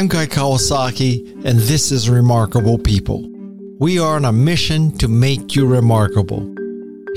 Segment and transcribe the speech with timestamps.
[0.00, 3.22] I'm Guy Kawasaki, and this is Remarkable People.
[3.78, 6.40] We are on a mission to make you remarkable.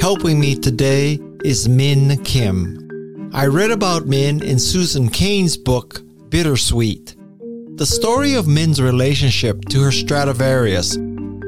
[0.02, 3.32] Helping me today is Min Kym.
[3.34, 7.16] I read about Min in Susan Cain's book, Bittersweet.
[7.78, 10.98] The story of Min's relationship to her Stradivarius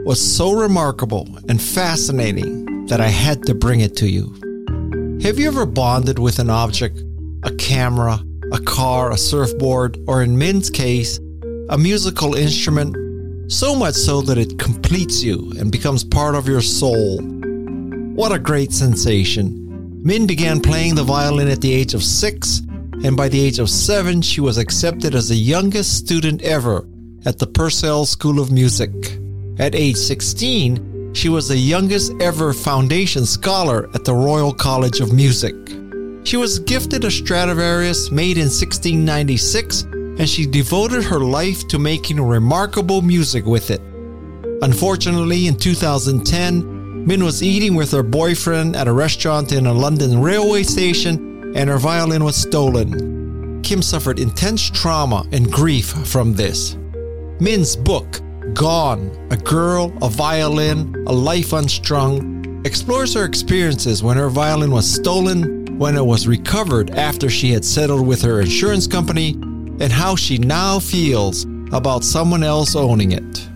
[0.05, 5.19] was so remarkable and fascinating that I had to bring it to you.
[5.21, 7.03] Have you ever bonded with an object,
[7.43, 11.19] a camera, a car, a surfboard, or in Min's case,
[11.69, 12.95] a musical instrument,
[13.51, 17.19] so much so that it completes you and becomes part of your soul?
[18.15, 20.01] What a great sensation!
[20.03, 22.61] Min began playing the violin at the age of six,
[23.03, 26.87] and by the age of seven, she was accepted as the youngest student ever
[27.25, 28.91] at the Purcell School of Music.
[29.57, 35.13] At age 16, she was the youngest ever foundation scholar at the Royal College of
[35.13, 35.55] Music.
[36.25, 39.83] She was gifted a Stradivarius made in 1696,
[40.17, 43.81] and she devoted her life to making remarkable music with it.
[44.61, 50.21] Unfortunately, in 2010, Min was eating with her boyfriend at a restaurant in a London
[50.21, 53.61] railway station, and her violin was stolen.
[53.61, 56.77] Kym suffered intense trauma and grief from this.
[57.39, 58.21] Min's book,
[58.53, 64.91] Gone, a girl, a violin, a life unstrung, explores her experiences when her violin was
[64.91, 69.35] stolen, when it was recovered after she had settled with her insurance company,
[69.79, 73.49] and how she now feels about someone else owning it.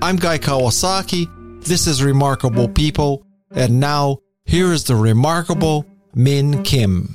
[0.00, 1.26] I'm Guy Kawasaki.
[1.64, 7.10] This is Remarkable People, and now here is the remarkable Min Kym.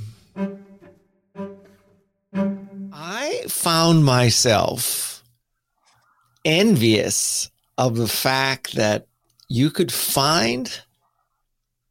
[2.92, 5.24] I found myself
[6.46, 9.08] envious of the fact that
[9.48, 10.82] you could find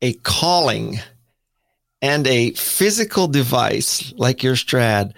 [0.01, 1.01] a calling
[2.01, 5.15] and a physical device like your Strad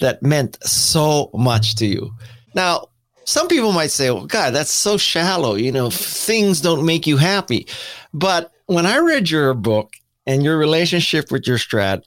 [0.00, 2.12] that meant so much to you.
[2.54, 2.88] Now,
[3.24, 5.54] some people might say, well, God, that's so shallow.
[5.54, 7.66] You know, things don't make you happy.
[8.14, 9.94] But when I read your book
[10.26, 12.04] and your relationship with your strad,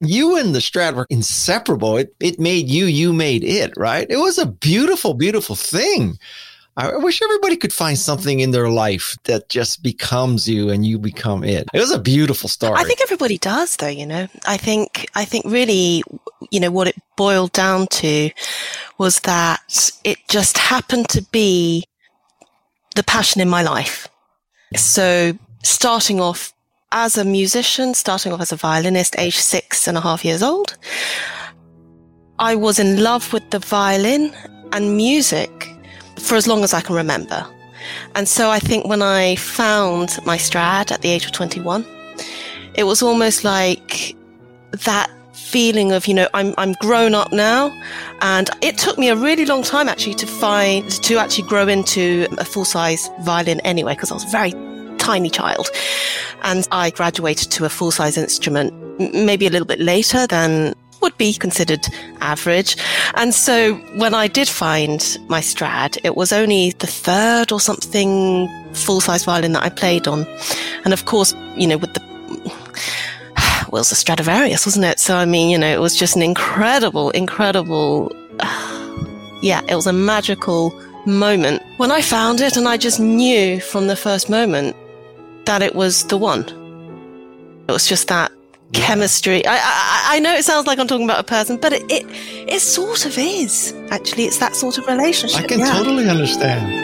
[0.00, 1.96] you and the strad were inseparable.
[1.96, 4.06] It, it made you, you made it, right?
[4.08, 6.18] It was a beautiful, beautiful thing.
[6.76, 8.02] I wish everybody could find mm-hmm.
[8.02, 11.68] something in their life that just becomes you and you become it.
[11.72, 12.74] It was a beautiful story.
[12.76, 14.26] I think everybody does though, you know.
[14.46, 16.02] I think I think really
[16.50, 18.30] you know what it boiled down to
[18.98, 21.84] was that it just happened to be
[22.96, 24.08] the passion in my life.
[24.74, 26.52] So starting off
[26.90, 30.76] as a musician, starting off as a violinist, age six and a half years old.
[32.38, 34.34] I was in love with the violin
[34.72, 35.68] and music
[36.18, 37.46] for as long as I can remember.
[38.14, 41.84] And so I think when I found my Strad at the age of 21,
[42.74, 44.16] it was almost like
[44.84, 47.70] that feeling of, you know, I'm, I'm grown up now.
[48.22, 52.26] And it took me a really long time actually to find, to actually grow into
[52.38, 54.52] a full size violin anyway, because I was a very
[54.98, 55.68] tiny child.
[56.42, 61.16] And I graduated to a full size instrument maybe a little bit later than would
[61.18, 61.86] be considered
[62.22, 62.76] average.
[63.14, 68.48] And so when I did find my Strad, it was only the third or something
[68.72, 70.26] full size violin that I played on.
[70.84, 72.00] And of course, you know, with the
[73.68, 74.98] well, it was a Stradivarius, wasn't it?
[74.98, 78.10] So I mean, you know, it was just an incredible, incredible.
[79.42, 80.72] yeah, it was a magical
[81.04, 84.74] moment when I found it, and I just knew from the first moment
[85.44, 86.44] that it was the one.
[87.68, 88.32] It was just that.
[88.72, 89.46] Chemistry.
[89.46, 92.06] I, I, I know it sounds like I'm talking about a person, but it it,
[92.48, 93.74] it sort of is.
[93.90, 95.44] Actually, it's that sort of relationship.
[95.44, 95.72] I can yeah.
[95.72, 96.82] totally understand.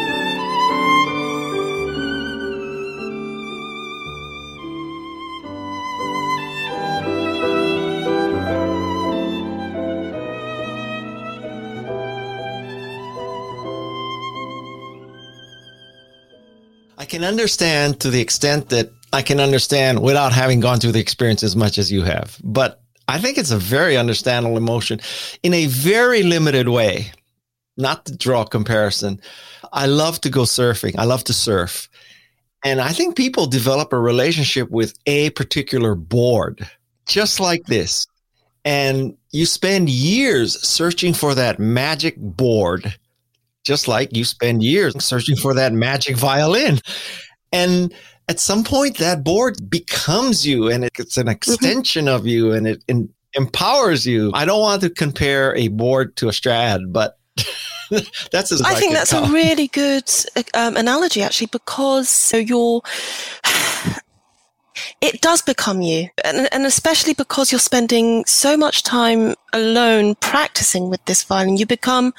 [16.99, 21.00] I can understand to the extent that I can understand without having gone through the
[21.00, 22.38] experience as much as you have.
[22.44, 25.00] But I think it's a very understandable emotion
[25.43, 27.12] in a very limited way.
[27.76, 29.20] Not to draw comparison.
[29.73, 30.94] I love to go surfing.
[30.99, 31.88] I love to surf.
[32.64, 36.69] And I think people develop a relationship with a particular board,
[37.06, 38.06] just like this.
[38.64, 42.94] And you spend years searching for that magic board
[43.64, 46.81] just like you spend years searching for that magic violin.
[47.52, 47.93] And
[48.31, 51.31] at some point, that board becomes you and it's an mm-hmm.
[51.31, 52.81] extension of you and it
[53.35, 54.31] empowers you.
[54.35, 57.19] I don't want to compare a board to a strad, but
[58.31, 60.09] that's as I think that's a really good
[60.55, 62.82] um, analogy, actually, because so you're.
[63.43, 63.99] It
[65.00, 66.09] it does become you.
[66.25, 71.67] And, and especially because you're spending so much time alone practicing with this violin, you
[71.67, 72.15] become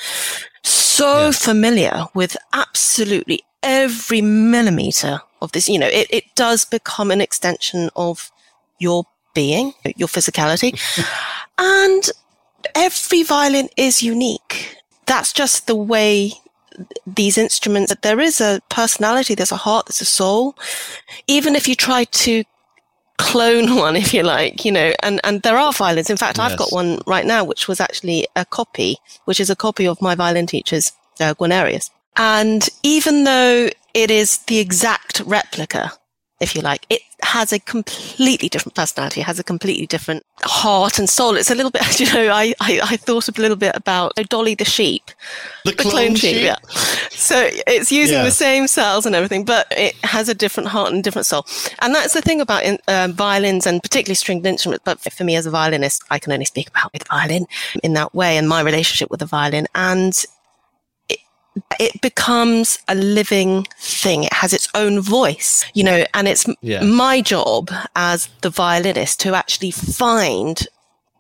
[0.64, 1.44] so yes.
[1.44, 5.70] familiar with absolutely every millimeter of this.
[5.70, 8.32] You know, it, it does become an extension of
[8.80, 10.80] your being, your physicality.
[11.58, 12.10] and
[12.76, 14.78] every violin is unique.
[15.06, 16.34] That's just the way
[17.06, 20.56] these instruments, that there is a personality, there's a heart, there's a soul.
[21.28, 22.44] Even if you try to
[23.18, 26.10] clone one, if you like, you know, and, and there are violins.
[26.10, 26.52] In fact, yes.
[26.52, 30.02] I've got one right now, which was actually a copy, which is a copy of
[30.02, 31.90] my violin teacher's uh, Guarnerius.
[32.18, 35.92] And even though it is the exact replica,
[36.40, 41.08] if you like, it has a completely different personality, has a completely different heart and
[41.08, 41.38] soul.
[41.38, 44.56] It's a little bit, you know, I, I, I thought a little bit about Dolly
[44.56, 45.04] the sheep,
[45.64, 46.36] the, the clone, sheep.
[46.36, 46.44] sheep.
[46.44, 46.56] Yeah.
[47.12, 48.24] So it's using yeah.
[48.24, 51.46] the same cells and everything, but it has a different heart and different soul.
[51.80, 54.82] And that's the thing about in, um, violins and particularly stringed instruments.
[54.84, 57.46] But for me as a violinist, I can only speak about the violin
[57.84, 59.68] in that way and my relationship with the violin.
[59.76, 60.26] And
[61.80, 64.24] it becomes a living thing.
[64.24, 66.84] It has its own voice, you know, and it's yeah.
[66.84, 70.68] my job as the violinist to actually find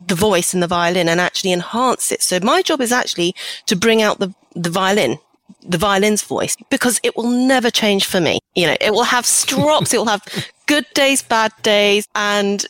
[0.08, 2.22] the voice in the violin and actually enhance it.
[2.22, 3.36] So my job is actually
[3.68, 5.20] to bring out the, the violin,
[5.68, 8.40] the violin's voice, because it will never change for me.
[8.56, 10.24] You know, it will have strops, it will have
[10.66, 12.66] good days, bad days, and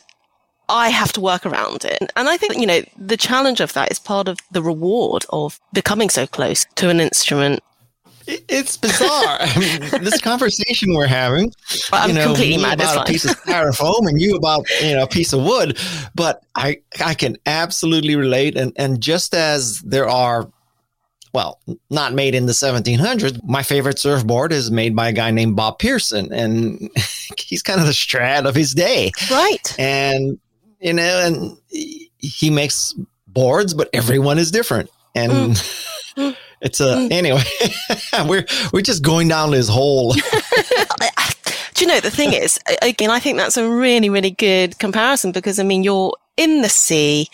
[0.68, 2.10] I have to work around it.
[2.16, 5.60] And I think, you know, the challenge of that is part of the reward of
[5.72, 7.62] becoming so close to an instrument.
[8.26, 9.38] It's bizarre.
[9.40, 11.52] I mean, this conversation we're having,
[11.90, 15.08] well, you know, me about a piece of styrofoam and you about, you know, a
[15.08, 15.76] piece of wood,
[16.14, 18.56] but I, I can absolutely relate.
[18.56, 20.48] And, and just as there are
[21.32, 21.60] well,
[21.90, 23.40] not made in the 1700s.
[23.44, 26.90] My favorite surfboard is made by a guy named Bob Pearson, and
[27.38, 29.12] he's kind of the Strad of his day.
[29.30, 29.74] Right.
[29.78, 30.38] And
[30.82, 31.56] you know, and
[32.18, 32.94] he makes
[33.28, 34.90] boards, but everyone is different.
[35.14, 36.36] And mm.
[36.60, 37.12] it's a mm.
[37.12, 37.42] anyway.
[38.28, 40.14] we're we're just going down this hole.
[41.74, 42.60] Do you know the thing is?
[42.82, 46.68] Again, I think that's a really really good comparison because I mean you're in the
[46.68, 47.28] sea.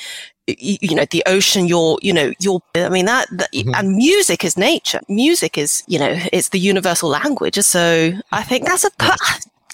[0.46, 3.74] You, you know the ocean you're you know you're i mean that, that mm-hmm.
[3.74, 8.64] and music is nature music is you know it's the universal language so i think
[8.64, 8.90] that's a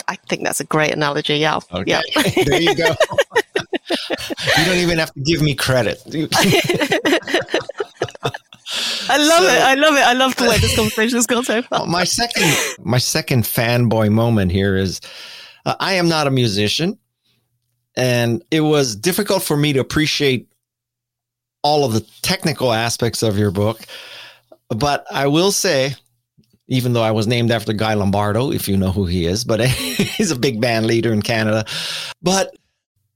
[0.08, 1.36] I think that's a great analogy.
[1.36, 1.58] Yeah.
[1.72, 1.84] Okay.
[1.86, 2.02] Yeah.
[2.44, 2.94] there you go.
[3.90, 6.00] You don't even have to give me credit.
[9.08, 9.62] I love so, it.
[9.62, 10.00] I love it.
[10.00, 11.86] I love the way this conversation has gone so far.
[11.86, 12.52] My second,
[12.84, 15.00] my second fanboy moment here is,
[15.66, 16.98] uh, I am not a musician,
[17.96, 20.48] and it was difficult for me to appreciate
[21.62, 23.80] all of the technical aspects of your book.
[24.68, 25.94] But I will say,
[26.68, 29.60] even though I was named after Guy Lombardo, if you know who he is, but
[29.66, 31.64] he's a big band leader in Canada.
[32.22, 32.56] But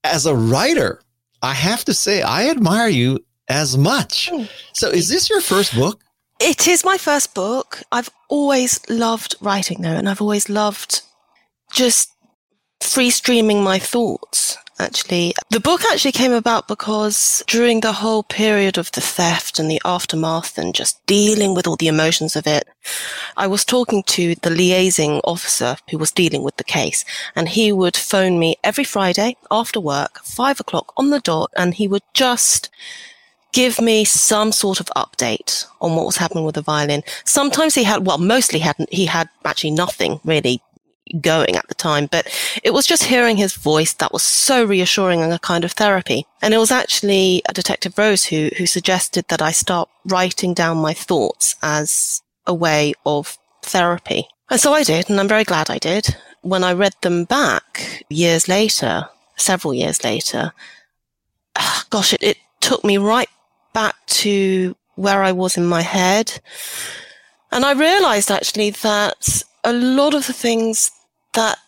[0.05, 1.01] as a writer,
[1.43, 4.31] I have to say, I admire you as much.
[4.73, 6.01] So, is this your first book?
[6.41, 7.83] It is my first book.
[7.91, 11.03] I've always loved writing, though, and I've always loved
[11.73, 12.13] just
[12.81, 15.35] free streaming my thoughts actually.
[15.51, 19.81] The book actually came about because during the whole period of the theft and the
[19.85, 22.69] aftermath and just dealing with all the emotions of it,
[23.37, 27.05] I was talking to the liaising officer who was dealing with the case
[27.35, 31.75] and he would phone me every Friday after work, five o'clock on the dot, and
[31.75, 32.71] he would just
[33.53, 37.03] give me some sort of update on what was happening with the violin.
[37.25, 40.61] Sometimes he had, well, mostly hadn't, he had actually nothing really
[41.21, 42.27] going at the time, but
[42.63, 46.27] it was just hearing his voice that was so reassuring and a kind of therapy.
[46.43, 50.79] And it was actually a Detective Rose who, who suggested that I start writing down
[50.79, 54.27] my thoughts as a way of therapy.
[54.51, 56.17] And so I did, and I'm very glad I did.
[56.43, 60.53] When I read them back years later, several years later,
[61.57, 63.29] ah, gosh, it, it took me right
[63.73, 66.41] back to where I was in my head.
[67.53, 70.91] And I realized actually that a lot of the things
[71.39, 71.59] that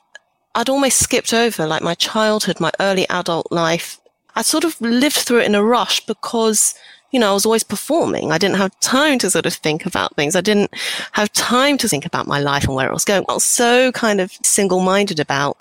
[0.57, 4.00] I'd almost skipped over, like my childhood, my early adult life.
[4.35, 6.75] I sort of lived through it in a rush because,
[7.12, 8.33] you know, I was always performing.
[8.33, 10.35] I didn't have time to sort of think about things.
[10.35, 10.75] I didn't
[11.12, 13.25] have time to think about my life and where it was going.
[13.29, 15.57] I was so kind of single minded about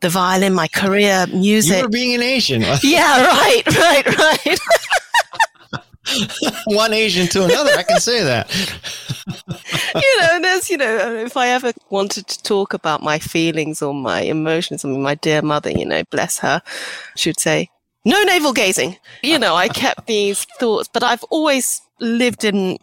[0.00, 1.78] the violin, my career, music.
[1.78, 2.60] You were being an Asian.
[2.82, 4.58] yeah, right, right, right.
[6.66, 7.70] One Asian to another.
[7.76, 8.50] I can say that.
[9.94, 13.82] you know, there's, you know, um, if I ever wanted to talk about my feelings
[13.82, 16.62] or my emotions, I mean, my dear mother, you know, bless her,
[17.16, 17.70] she would say,
[18.04, 18.96] no navel gazing.
[19.22, 22.78] You know, I kept these thoughts, but I've always lived in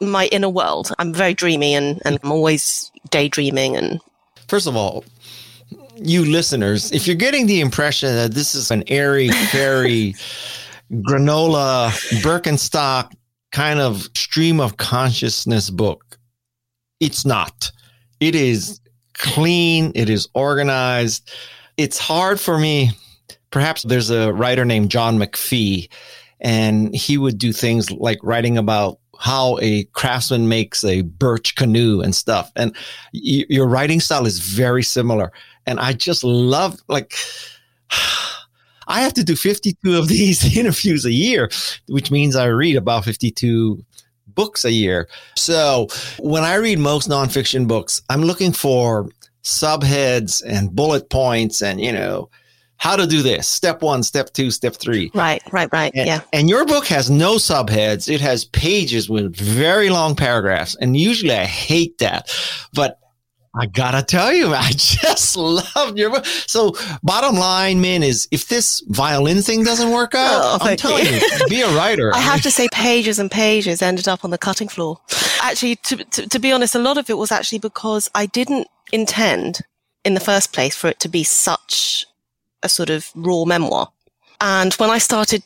[0.00, 0.92] my inner world.
[0.98, 4.00] I'm very dreamy and, and I'm always daydreaming and.
[4.48, 5.04] First of all,
[5.96, 10.16] you listeners, if you're getting the impression that this is an airy, fairy,
[10.92, 11.90] granola,
[12.22, 13.12] Birkenstock
[13.52, 16.18] kind of stream of consciousness book,
[17.00, 17.70] it's not.
[18.20, 18.80] It is
[19.14, 21.30] clean, it is organized.
[21.76, 22.90] It's hard for me.
[23.50, 25.88] Perhaps there's a writer named John McPhee,
[26.40, 32.00] and he would do things like writing about how a craftsman makes a birch canoe
[32.00, 32.50] and stuff.
[32.56, 32.74] And
[33.12, 35.30] y- your writing style is very similar.
[35.66, 37.14] And I just love, like,
[38.90, 41.50] I have to do 52 of these interviews a year,
[41.88, 43.82] which means I read about 52
[44.26, 45.08] books a year.
[45.36, 49.08] So when I read most nonfiction books, I'm looking for
[49.42, 52.28] subheads and bullet points and, you know,
[52.76, 55.10] how to do this step one, step two, step three.
[55.14, 55.92] Right, right, right.
[55.94, 56.20] And, yeah.
[56.32, 58.10] And your book has no subheads.
[58.12, 60.76] It has pages with very long paragraphs.
[60.80, 62.34] And usually I hate that.
[62.72, 62.98] But
[63.54, 66.24] I gotta tell you, I just love your book.
[66.24, 71.04] So bottom line, man, is if this violin thing doesn't work out, Oh, I'm telling
[71.06, 71.12] you.
[71.12, 72.12] you, be a writer.
[72.14, 75.00] I have to say, pages and pages ended up on the cutting floor.
[75.42, 78.68] Actually, to, to, to be honest, a lot of it was actually because I didn't
[78.92, 79.60] intend
[80.04, 82.06] in the first place for it to be such
[82.62, 83.88] a sort of raw memoir.
[84.40, 85.42] And when I started,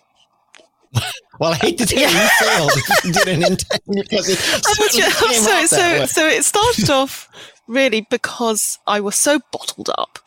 [1.40, 2.72] well, I hate to tell you, you failed.
[3.04, 6.06] you didn't intend because it certainly came so, out that so, way.
[6.06, 7.28] so it started off
[7.66, 10.18] really because I was so bottled up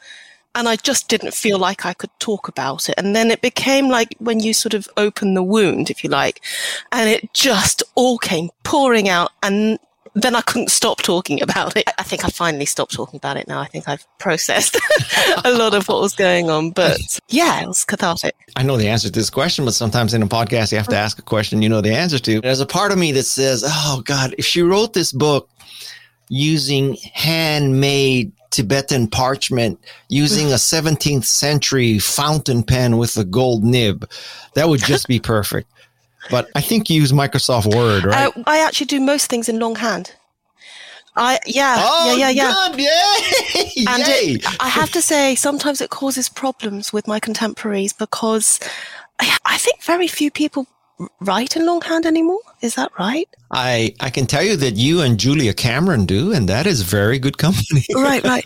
[0.57, 2.95] and I just didn't feel like I could talk about it.
[2.97, 6.41] And then it became like when you sort of open the wound, if you like,
[6.91, 9.31] and it just all came pouring out.
[9.43, 9.77] And
[10.15, 11.87] then I couldn't stop talking about it.
[11.99, 13.59] I think I finally stopped talking about it now.
[13.59, 14.79] I think I've processed
[15.45, 16.97] a lot of what was going on, but
[17.29, 18.35] yeah, it was cathartic.
[18.55, 20.97] I know the answer to this question, but sometimes in a podcast, you have to
[20.97, 22.41] ask a question you know the answer to.
[22.41, 25.49] There's a part of me that says, oh, God, if she wrote this book
[26.29, 29.79] using handmade Tibetan parchment,
[30.09, 34.09] using a 17th century fountain pen with a gold nib,
[34.55, 35.69] that would just be perfect.
[36.29, 38.35] But I think you use Microsoft Word, right?
[38.35, 40.13] Uh, I actually do most things in longhand.
[41.15, 42.67] I, yeah, oh, yeah, yeah, yeah.
[42.69, 42.79] good.
[42.79, 43.85] Yay!
[43.87, 44.33] And Yay!
[44.33, 48.59] it, I have to say, sometimes it causes problems with my contemporaries because
[49.19, 50.67] I, I think very few people
[51.21, 52.39] write in longhand anymore.
[52.61, 53.29] Is that right?
[53.51, 57.19] I, I can tell you that you and Julia Cameron do, and that is very
[57.19, 57.85] good company.
[57.95, 58.45] right, right.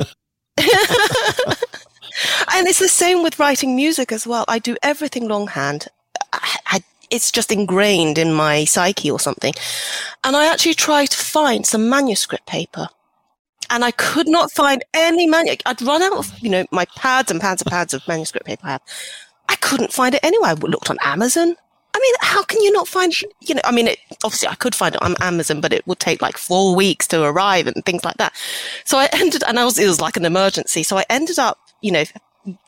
[2.53, 4.46] and it's the same with writing music as well.
[4.48, 5.88] I do everything longhand.
[6.34, 9.53] I, I, it's just ingrained in my psyche or something.
[10.24, 12.88] And I actually tried to find some manuscript paper.
[13.70, 15.63] And I could not find any manuscript.
[15.65, 18.67] I'd run out of, you know, my pads and pads and pads of manuscript paper
[18.67, 18.81] I have.
[19.48, 20.51] I couldn't find it anywhere.
[20.51, 21.55] I looked on Amazon.
[21.93, 24.74] I mean, how can you not find, you know, I mean, it, obviously I could
[24.74, 28.05] find it on Amazon, but it would take like four weeks to arrive and things
[28.05, 28.33] like that.
[28.86, 30.83] So I ended, and I was, it was like an emergency.
[30.83, 32.05] So I ended up, you know,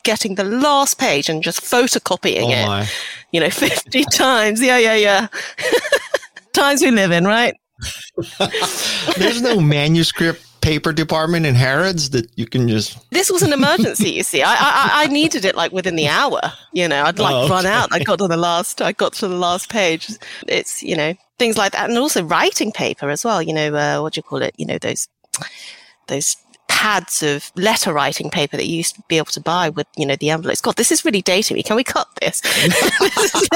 [0.02, 2.92] getting the last page and just photocopying oh it,
[3.32, 4.60] you know, 50 times.
[4.60, 5.28] Yeah, yeah, yeah.
[6.52, 7.54] times we live in, right?
[9.18, 12.98] There's no manuscript paper department in Harrods that you can just.
[13.10, 14.42] This was an emergency, you see.
[14.42, 16.40] I, I, I needed it like within the hour.
[16.72, 17.90] You know, I'd like Oh, run out.
[17.92, 18.80] I got to the last.
[18.80, 20.10] I got to the last page.
[20.48, 23.42] It's you know things like that, and also writing paper as well.
[23.42, 24.54] You know, uh, what do you call it?
[24.56, 25.06] You know those
[26.08, 26.36] those
[26.74, 30.04] pads of letter writing paper that you used to be able to buy with you
[30.04, 30.60] know the envelopes.
[30.60, 31.62] God, this is really dating me.
[31.62, 32.40] Can we cut this?
[33.00, 33.48] this.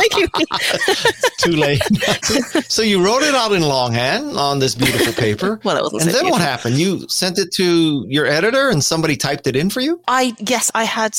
[1.38, 1.82] Too late.
[2.68, 5.60] so you wrote it out in longhand on this beautiful paper.
[5.64, 6.02] Well, it wasn't.
[6.02, 6.76] And so then what happened?
[6.76, 10.00] You sent it to your editor and somebody typed it in for you?
[10.06, 11.18] I yes, I had.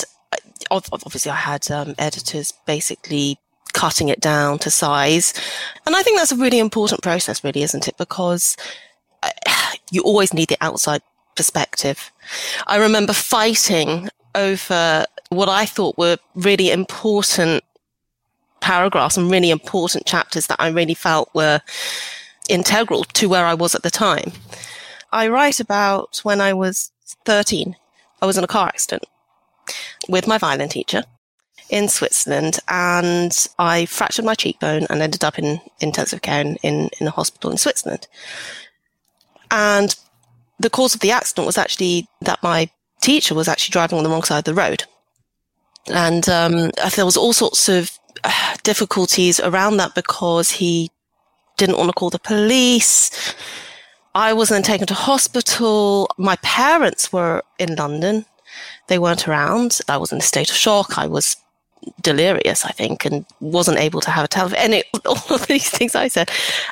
[0.71, 3.37] Obviously, I had um, editors basically
[3.73, 5.33] cutting it down to size,
[5.85, 7.97] and I think that's a really important process, really, isn't it?
[7.97, 8.55] Because
[9.23, 9.31] uh,
[9.91, 11.01] you always need the outside
[11.39, 12.11] perspective.
[12.67, 17.63] I remember fighting over what I thought were really important
[18.59, 21.61] paragraphs and really important chapters that I really felt were
[22.49, 24.33] integral to where I was at the time.
[25.13, 26.91] I write about when I was
[27.23, 27.73] 13.
[28.21, 29.05] I was in a car accident
[30.09, 31.03] with my violin teacher
[31.69, 36.89] in Switzerland and I fractured my cheekbone and ended up in intensive care in, in,
[36.99, 38.09] in a hospital in Switzerland.
[39.51, 39.95] And
[40.59, 42.69] the cause of the accident was actually that my
[43.01, 44.83] teacher was actually driving on the wrong side of the road.
[45.87, 50.91] And um, there was all sorts of uh, difficulties around that because he
[51.57, 53.35] didn't want to call the police.
[54.15, 56.09] I was then taken to hospital.
[56.17, 58.25] My parents were in London.
[58.87, 59.79] They weren't around.
[59.87, 60.97] I was in a state of shock.
[60.97, 61.37] I was
[62.01, 64.59] delirious, I think, and wasn't able to have a telephone.
[64.59, 66.29] And all of these things I said.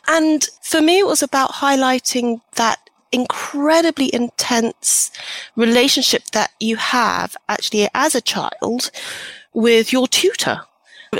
[0.07, 5.11] And for me, it was about highlighting that incredibly intense
[5.55, 8.91] relationship that you have actually as a child
[9.53, 10.61] with your tutor.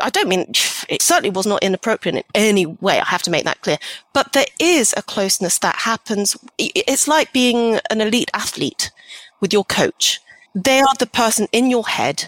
[0.02, 0.52] I don't mean
[0.90, 3.00] it certainly was not inappropriate in any way.
[3.00, 3.78] I have to make that clear.
[4.14, 6.36] But there is a closeness that happens.
[6.58, 8.92] It's like being an elite athlete
[9.40, 10.20] with your coach.
[10.54, 12.26] They are the person in your head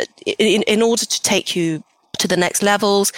[0.00, 1.82] uh, in, in order to take you
[2.18, 3.12] to the next levels.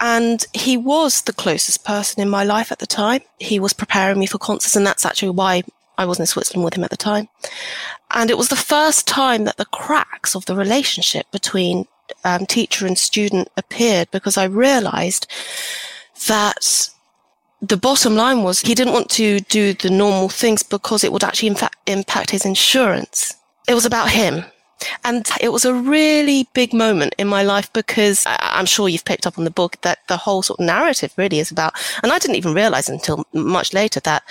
[0.00, 3.20] And he was the closest person in my life at the time.
[3.38, 5.62] He was preparing me for concerts, and that's actually why
[5.98, 7.28] I was in Switzerland with him at the time.
[8.10, 11.86] And it was the first time that the cracks of the relationship between
[12.24, 15.26] um, teacher and student appeared because I realized
[16.28, 16.90] that
[17.60, 21.24] the bottom line was he didn't want to do the normal things because it would
[21.24, 23.36] actually in fact impact his insurance.
[23.68, 24.44] It was about him.
[25.04, 29.26] And it was a really big moment in my life because I'm sure you've picked
[29.26, 32.18] up on the book that the whole sort of narrative really is about, and I
[32.18, 34.22] didn't even realize until much later that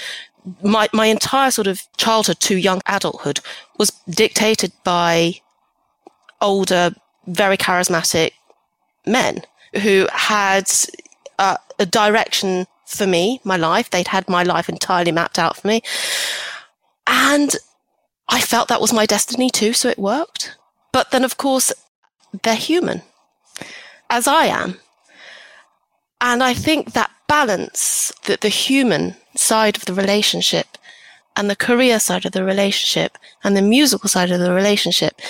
[0.64, 3.40] my, my entire sort of childhood to young adulthood
[3.78, 5.36] was dictated by
[6.42, 6.92] older,
[7.28, 8.32] very charismatic
[9.06, 9.42] men
[9.82, 10.70] who had
[11.38, 13.90] uh, a direction for me, my life.
[13.90, 15.82] They'd had my life entirely mapped out for me.
[17.06, 17.56] And
[18.30, 20.56] I felt that was my destiny too, so it worked.
[20.92, 21.74] But then, of course,
[22.44, 23.02] they're human,
[24.10, 24.80] as I am.
[26.22, 30.78] And I think that balance, that the human side of the relationship
[31.36, 35.22] and the career side of the relationship and the musical side of the relationship,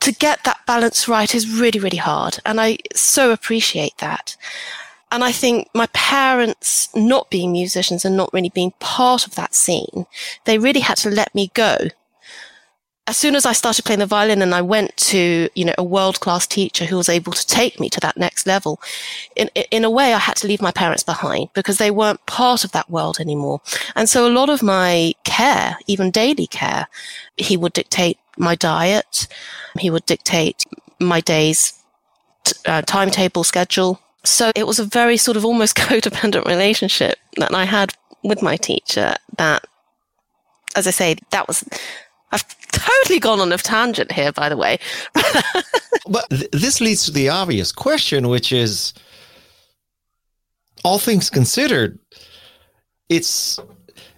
[0.00, 2.38] to get that balance right is really, really hard.
[2.44, 4.36] And I so appreciate that.
[5.12, 9.54] And I think my parents not being musicians and not really being part of that
[9.54, 10.06] scene,
[10.44, 11.76] they really had to let me go.
[13.08, 15.84] As soon as I started playing the violin and I went to, you know, a
[15.84, 18.80] world class teacher who was able to take me to that next level,
[19.36, 22.64] in, in a way, I had to leave my parents behind because they weren't part
[22.64, 23.60] of that world anymore.
[23.94, 26.88] And so a lot of my care, even daily care,
[27.36, 29.28] he would dictate my diet.
[29.78, 30.64] He would dictate
[30.98, 31.74] my day's
[32.66, 37.64] uh, timetable schedule so it was a very sort of almost codependent relationship that I
[37.64, 39.64] had with my teacher that,
[40.74, 41.64] as I say, that was,
[42.32, 44.78] I've totally gone on a tangent here, by the way.
[46.08, 48.92] but th- this leads to the obvious question, which is
[50.84, 51.98] all things considered,
[53.08, 53.58] it's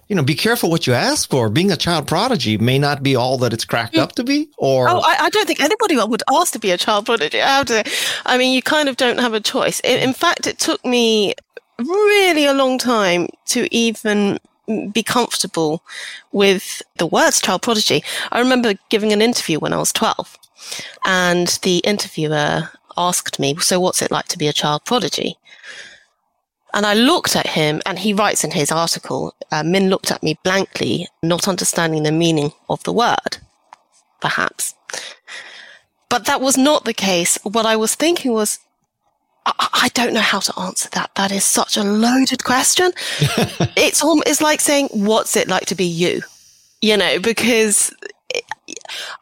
[0.09, 1.49] you know, be careful what you ask for.
[1.49, 3.99] Being a child prodigy may not be all that it's cracked mm.
[3.99, 4.49] up to be.
[4.57, 7.39] Or oh, I, I don't think anybody would ask to be a child prodigy.
[7.41, 9.79] I, mean, you kind of don't have a choice.
[9.81, 11.35] In, in fact, it took me
[11.77, 14.39] really a long time to even
[14.91, 15.83] be comfortable
[16.31, 18.03] with the words child prodigy.
[18.31, 20.37] I remember giving an interview when I was 12
[21.05, 25.37] and the interviewer asked me, so what's it like to be a child prodigy?
[26.73, 30.21] And I looked at him, and he writes in his article, uh, Min looked at
[30.21, 33.37] me blankly, not understanding the meaning of the word,
[34.21, 34.75] perhaps.
[36.09, 37.37] But that was not the case.
[37.43, 38.59] What I was thinking was,
[39.45, 41.11] I, I don't know how to answer that.
[41.15, 42.91] That is such a loaded question.
[43.75, 46.21] it's, almost, it's like saying, what's it like to be you?
[46.81, 47.93] You know, because
[48.29, 48.43] it,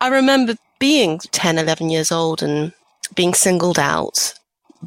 [0.01, 2.73] I remember being 10, 11 years old and
[3.15, 4.33] being singled out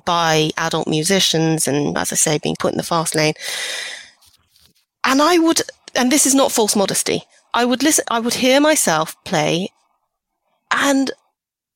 [0.05, 3.35] by adult musicians and, as I say, being put in the fast lane.
[5.05, 5.63] And I would,
[5.95, 7.23] and this is not false modesty,
[7.55, 9.71] I would listen, I would hear myself play
[10.71, 11.11] and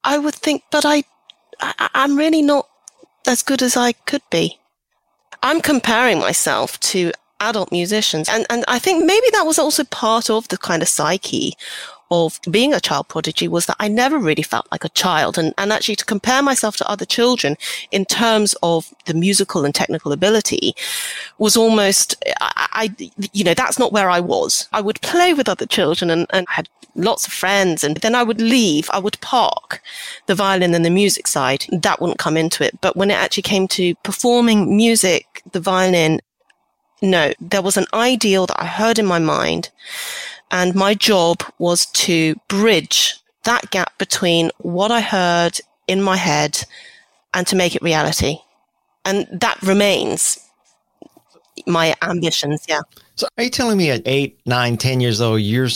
[0.05, 1.05] I would think, but I,
[1.61, 2.69] I I'm really not
[3.27, 4.59] as good as I could be.
[5.43, 8.29] I'm comparing myself to adult musicians.
[8.29, 11.55] And, and I think maybe that was also part of the kind of psyche
[12.11, 15.39] of being a child prodigy was that I never really felt like a child.
[15.39, 17.57] And, and actually to compare myself to other children
[17.91, 20.75] in terms of the musical and technical ability
[21.39, 24.69] was almost, I, I you know, that's not where I was.
[24.73, 28.23] I would play with other children and, and had lots of friends and then I
[28.23, 29.81] would leave, I would park
[30.27, 31.67] the violin and the music side.
[31.71, 32.81] That wouldn't come into it.
[32.81, 36.21] But when it actually came to performing music, the violin,
[37.03, 39.71] no, there was an ideal that I heard in my mind
[40.55, 46.65] and my job was to bridge that gap between what I heard in my head
[47.35, 48.39] and to make it reality.
[49.05, 50.39] And that remains
[51.67, 52.65] my ambitions.
[52.69, 52.83] Yeah.
[53.17, 55.69] So are you telling me at eight, nine, ten years old, you're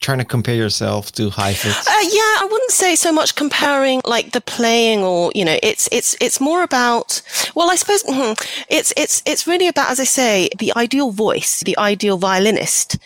[0.00, 1.86] trying to compare yourself to Heifetz?
[1.86, 5.86] Uh, yeah, I wouldn't say so much comparing like the playing or, you know, it's,
[5.92, 7.20] it's, it's more about,
[7.54, 8.32] well, I suppose hmm,
[8.70, 12.96] it's, it's, it's really about, as I say, the ideal voice, the ideal violinist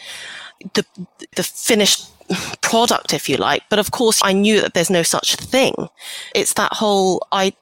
[0.75, 0.85] the
[1.37, 2.07] the finished
[2.61, 3.63] product, if you like.
[3.69, 5.75] But of course, I knew that there's no such thing.
[6.35, 7.53] It's that whole I.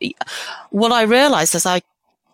[0.70, 1.82] What I realized as I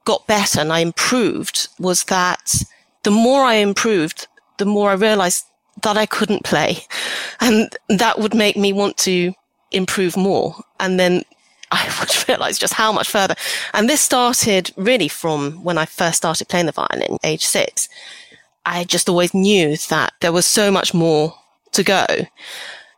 [0.05, 2.65] got better and I improved was that
[3.03, 4.27] the more I improved,
[4.59, 5.47] the more I realized
[5.83, 6.79] that I couldn't play.
[7.41, 9.33] And that would make me want to
[9.71, 10.57] improve more.
[10.81, 11.25] And then
[11.71, 13.35] I would realize just how much further.
[13.75, 17.89] And this started really from when I first started playing the violin, age six.
[18.65, 21.35] I just always knew that there was so much more
[21.73, 22.07] to go.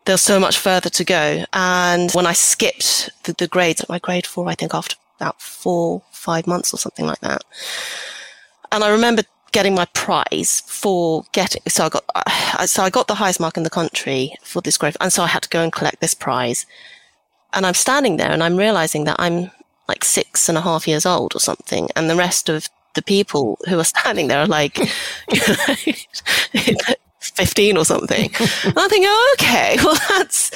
[0.04, 1.44] There's so much further to go.
[1.52, 5.40] And when I skipped the, the grades at my grade four, I think after about
[5.40, 7.42] four, five months or something like that.
[8.72, 9.22] And I remember
[9.52, 13.56] getting my prize for getting, so I got, uh, so I got the highest mark
[13.56, 14.96] in the country for this grade.
[15.00, 16.66] And so I had to go and collect this prize.
[17.52, 19.50] And I'm standing there and I'm realizing that I'm
[19.88, 21.88] like six and a half years old or something.
[21.94, 24.78] And the rest of the people who are standing there are like,
[27.32, 28.30] 15 or something.
[28.34, 30.50] I think, oh, okay, well, that's,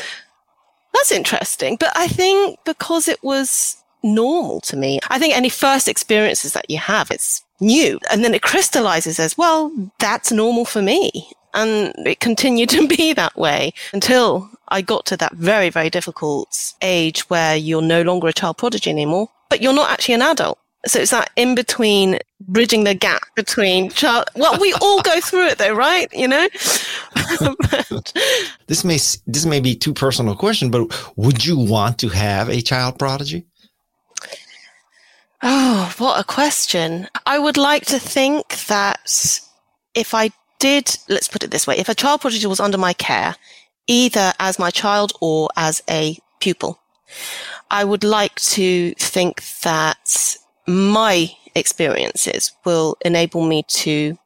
[0.95, 1.77] that's interesting.
[1.79, 6.71] But I think because it was normal to me, I think any first experiences that
[6.71, 7.99] you have, it's new.
[8.11, 11.31] And then it crystallizes as, well, that's normal for me.
[11.55, 16.75] And it continued to be that way until I got to that very, very difficult
[16.83, 20.59] age where you're no longer a child prodigy anymore, but you're not actually an adult.
[20.89, 24.27] So it's that in between, bridging the gap between child.
[24.35, 26.13] Well, we all go through it though, right?
[26.13, 26.49] You know.
[28.67, 32.49] this may this may be too personal a question, but would you want to have
[32.49, 33.45] a child prodigy?
[35.43, 37.09] Oh, what a question!
[37.27, 39.41] I would like to think that
[39.95, 42.93] if I did, let's put it this way: if a child prodigy was under my
[42.93, 43.37] care,
[43.87, 46.81] either as my child or as a pupil,
[47.71, 50.37] I would like to think that
[50.69, 54.17] my experiences will enable me to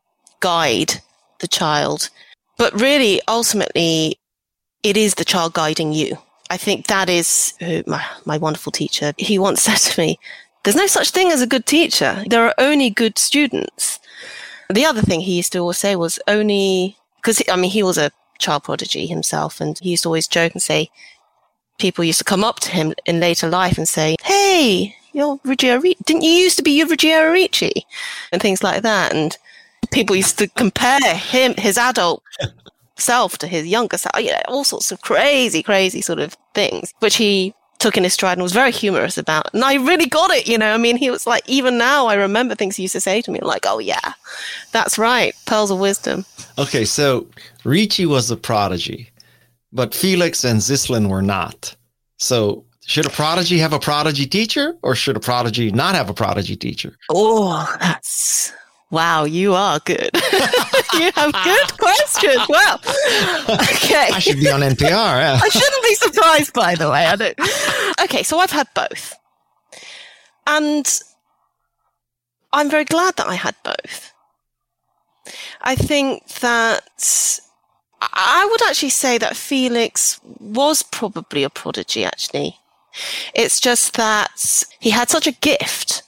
[0.40, 1.00] guide
[1.38, 2.10] the child.
[2.58, 4.18] But really, ultimately,
[4.82, 6.18] it is the child guiding you.
[6.50, 7.54] I think that is
[7.86, 9.14] my, my wonderful teacher.
[9.16, 10.18] He once said to me,
[10.64, 12.22] there's no such thing as a good teacher.
[12.26, 13.98] There are only good students.
[14.68, 17.98] The other thing he used to always say was only, because I mean, he was
[17.98, 20.90] a child prodigy himself and he used to always joke and say,
[21.78, 25.80] people used to come up to him in later life and say, Hey, you're Ruggiero
[25.80, 27.86] Didn't you used to be your Ruggiero Ricci?
[28.32, 29.14] And things like that.
[29.14, 29.36] And
[29.92, 32.22] people used to compare him, his adult
[32.96, 34.18] self to his younger self.
[34.18, 38.14] You know, all sorts of crazy, crazy sort of things, which he took in his
[38.14, 39.52] stride and was very humorous about.
[39.52, 40.72] And I really got it, you know.
[40.72, 43.30] I mean, he was like, even now I remember things he used to say to
[43.30, 44.12] me, like, oh yeah,
[44.70, 45.34] that's right.
[45.46, 46.24] Pearls of wisdom.
[46.58, 46.84] Okay.
[46.84, 47.26] So
[47.64, 49.10] Ricci was a prodigy,
[49.72, 51.74] but Felix and Zhislin were not.
[52.18, 56.14] So should a prodigy have a prodigy teacher or should a prodigy not have a
[56.14, 56.96] prodigy teacher?
[57.10, 58.52] Oh, that's
[58.90, 60.10] wow, you are good.
[60.94, 62.46] you have good questions.
[62.48, 62.80] Well,
[63.48, 64.10] okay.
[64.12, 64.90] I should be on NPR.
[64.90, 65.40] Yeah.
[65.42, 67.06] I shouldn't be surprised, by the way.
[67.06, 67.38] I don't.
[68.02, 69.14] Okay, so I've had both.
[70.46, 71.00] And
[72.52, 74.12] I'm very glad that I had both.
[75.62, 77.40] I think that
[78.00, 82.56] I would actually say that Felix was probably a prodigy, actually.
[83.34, 86.02] It's just that he had such a gift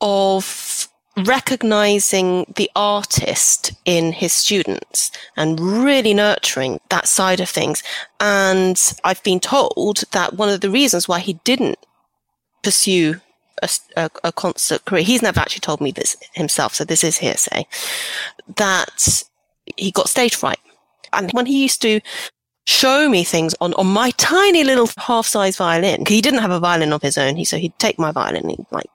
[0.00, 7.82] of recognizing the artist in his students and really nurturing that side of things.
[8.20, 11.78] And I've been told that one of the reasons why he didn't
[12.62, 13.20] pursue
[13.62, 17.18] a, a, a, concert career, he's never actually told me this himself, so this is
[17.18, 17.66] hearsay,
[18.56, 19.22] that
[19.76, 20.60] he got stage fright.
[21.12, 22.00] And when he used to
[22.70, 26.04] show me things on, on my tiny little half size violin.
[26.06, 27.34] He didn't have a violin of his own.
[27.36, 28.88] He, so he'd take my violin, he'd like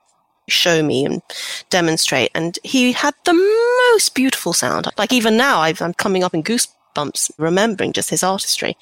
[0.47, 1.21] show me and
[1.69, 2.31] demonstrate.
[2.33, 4.87] And he had the most beautiful sound.
[4.97, 8.77] Like even now, i am coming up in goosebumps remembering just his artistry.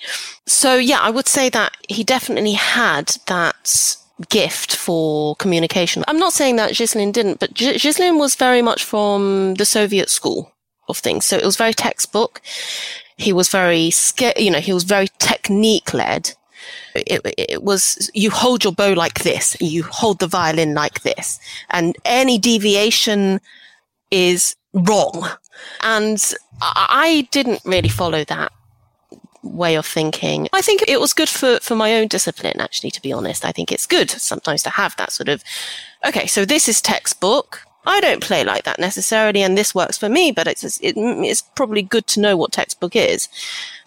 [0.46, 3.98] So yeah, I would say that he definitely had that
[4.30, 6.04] gift for communication.
[6.08, 10.54] I'm not saying that Zhislin didn't, but Zhislin was very much from the Soviet school
[10.90, 11.26] of things.
[11.26, 12.42] So it was very textbook.
[13.18, 16.34] He was very scared, you know, he was very technique led.
[16.96, 21.40] It, it, was, you hold your bow like this, you hold the violin like this,
[21.70, 23.42] and any deviation
[24.12, 25.28] is wrong.
[25.82, 28.52] And I didn't really follow that
[29.44, 30.48] way of thinking.
[30.54, 33.44] I think it was good for, for my own discipline, actually, to be honest.
[33.46, 35.44] I think it's good sometimes to have that sort of,
[36.06, 37.66] okay, so this is textbook.
[37.86, 41.42] I don't play like that necessarily, and this works for me, but it's, it, it's
[41.42, 43.28] probably good to know what textbook is.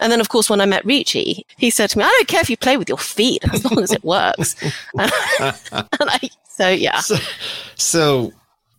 [0.00, 2.40] And then, of course, when I met Ricci, he said to me, I don't care
[2.40, 4.54] if you play with your feet as long as it works.
[4.98, 5.10] and
[6.00, 7.00] I, so, yeah.
[7.00, 7.16] So,
[7.74, 8.32] so,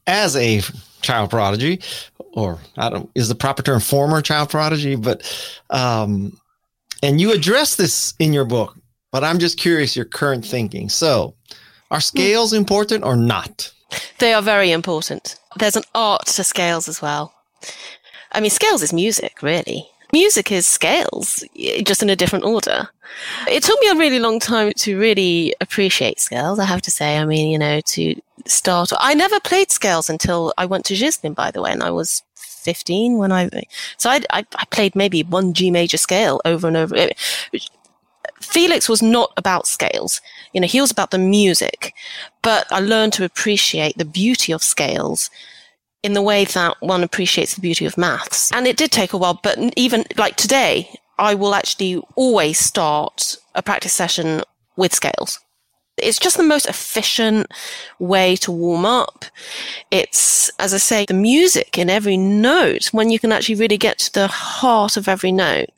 [0.06, 0.62] as a
[1.02, 1.82] child prodigy,
[2.34, 5.24] or I don't, is the proper term former child prodigy, but,
[5.72, 6.40] um,
[7.02, 8.76] and you address this in your book,
[9.12, 10.90] but I'm just curious your current thinking.
[10.90, 11.34] So,
[11.90, 13.72] are scales important or not?
[14.20, 15.40] They are very important.
[15.58, 17.34] There's an art to scales as well.
[18.32, 19.90] I mean, scales is music, really.
[20.14, 21.44] Music is scales,
[21.84, 22.90] just in a different order.
[23.48, 27.18] It took me a really long time to really appreciate scales, I have to say.
[27.18, 28.92] I mean, you know, to start.
[28.98, 32.24] I never played scales until I went to Zhislin, by the way, and I was
[32.36, 33.50] 15 when I,
[33.98, 37.10] so I, I, I played maybe one G major scale over and over.
[38.48, 40.22] Felix was not about scales.
[40.54, 41.94] You know, he was about the music,
[42.42, 45.30] but I learned to appreciate the beauty of scales
[46.04, 48.52] in the way that one appreciates the beauty of maths.
[48.52, 53.38] And it did take a while, but even like today, I will actually always start
[53.56, 54.42] a practice session
[54.76, 55.40] with scales.
[55.98, 57.48] It's just the most efficient
[57.98, 59.26] way to warm up.
[59.90, 63.98] It's, as I say, the music in every note when you can actually really get
[64.00, 65.70] to the heart of every note.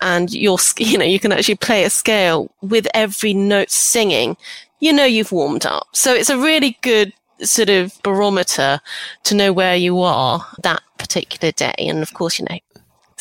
[0.00, 4.36] And you're, you know, you can actually play a scale with every note singing.
[4.80, 5.86] You know, you've warmed up.
[5.92, 8.80] So it's a really good sort of barometer
[9.24, 11.74] to know where you are that particular day.
[11.78, 12.58] And of course, you know,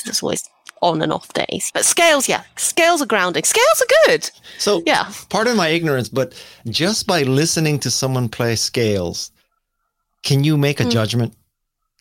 [0.04, 0.50] there's always
[0.82, 1.72] on and off days.
[1.74, 3.44] But scales, yeah, scales are grounding.
[3.44, 4.30] Scales are good.
[4.60, 6.34] So, yeah, pardon my ignorance, but
[6.68, 9.32] just by listening to someone play scales,
[10.24, 10.92] can you make a mm.
[10.92, 11.34] judgment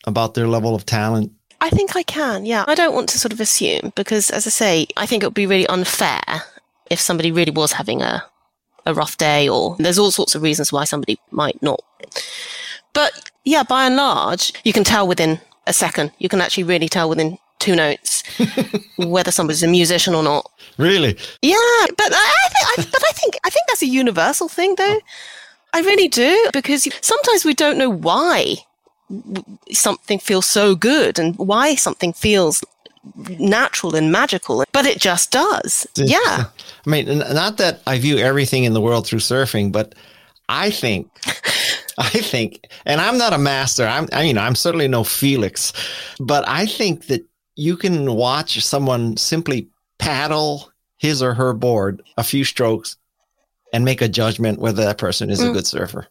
[0.06, 1.32] about their level of talent?
[1.64, 2.66] I think I can, yeah.
[2.68, 5.32] I don't want to sort of assume because, as I say, I think it would
[5.32, 6.20] be really unfair
[6.90, 8.22] if somebody really was having a
[8.84, 11.82] a rough day or there's all sorts of reasons why somebody might not.
[12.92, 16.12] But yeah, by and large, you can tell within a second.
[16.18, 18.22] You can actually really tell within two notes
[18.98, 20.50] whether somebody's a musician or not.
[20.76, 21.16] Really?
[21.40, 22.34] Yeah, but I,
[22.66, 24.98] I, but I think I think that's a universal thing, though.
[25.00, 25.72] Oh.
[25.72, 28.56] I really do because sometimes we don't know why
[29.70, 32.64] something feels so good and why something feels
[33.38, 35.86] natural and magical, but it just does.
[35.96, 36.18] Yeah.
[36.86, 39.94] I mean, not that I view everything in the world through surfing, but
[40.48, 41.10] I think,
[41.98, 43.86] I think, and I'm not a master.
[43.86, 45.72] I'm, I mean, I'm certainly no Felix,
[46.18, 47.24] but I think that
[47.56, 52.96] you can watch someone simply paddle his or her board a few strokes
[53.72, 55.50] and make a judgment whether that person is mm.
[55.50, 56.06] a good surfer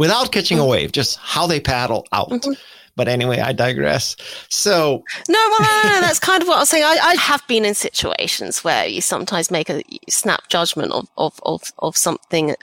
[0.00, 2.30] without catching a wave, just how they paddle out.
[2.30, 2.52] Mm-hmm.
[2.96, 4.16] But anyway, I digress.
[4.48, 6.84] So no, well, no, no, that's kind of what I was saying.
[6.84, 11.38] I, I, have been in situations where you sometimes make a snap judgment of of
[11.44, 12.56] of, of something.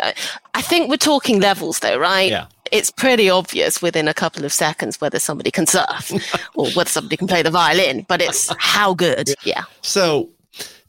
[0.54, 2.30] I think we're talking levels, though, right?
[2.30, 2.48] Yeah.
[2.72, 6.12] It's pretty obvious within a couple of seconds whether somebody can surf
[6.56, 9.34] or whether somebody can play the violin, but it's how good.
[9.44, 9.64] Yeah.
[9.82, 10.30] So,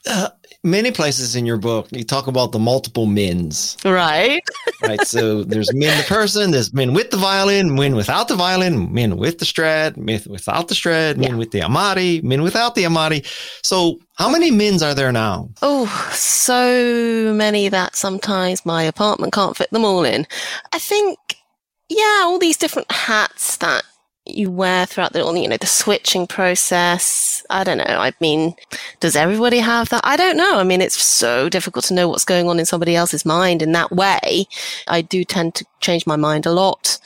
[0.06, 0.30] uh,
[0.70, 4.42] many places in your book you talk about the multiple mins right.
[4.83, 8.92] Right so there's Min the person there's Min with the violin Min without the violin
[8.92, 11.37] Min with the strad Min without the strad Min yeah.
[11.37, 13.26] with the amati Min without the amati.
[13.64, 15.50] So how many mins are there now?
[15.62, 20.26] Oh so many that sometimes my apartment can't fit them all in.
[20.72, 21.18] I think
[21.88, 23.83] yeah all these different hats that
[24.28, 27.44] you wear throughout the, you know, the switching process.
[27.50, 27.84] I don't know.
[27.86, 28.54] I mean,
[29.00, 30.02] does everybody have that?
[30.04, 30.58] I don't know.
[30.58, 33.72] I mean, it's so difficult to know what's going on in somebody else's mind in
[33.72, 34.46] that way.
[34.86, 36.98] I do tend to change my mind a lot.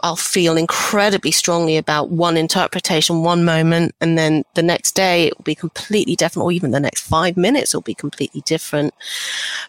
[0.00, 5.36] I'll feel incredibly strongly about one interpretation, one moment, and then the next day it
[5.36, 8.94] will be completely different, or even the next five minutes will be completely different.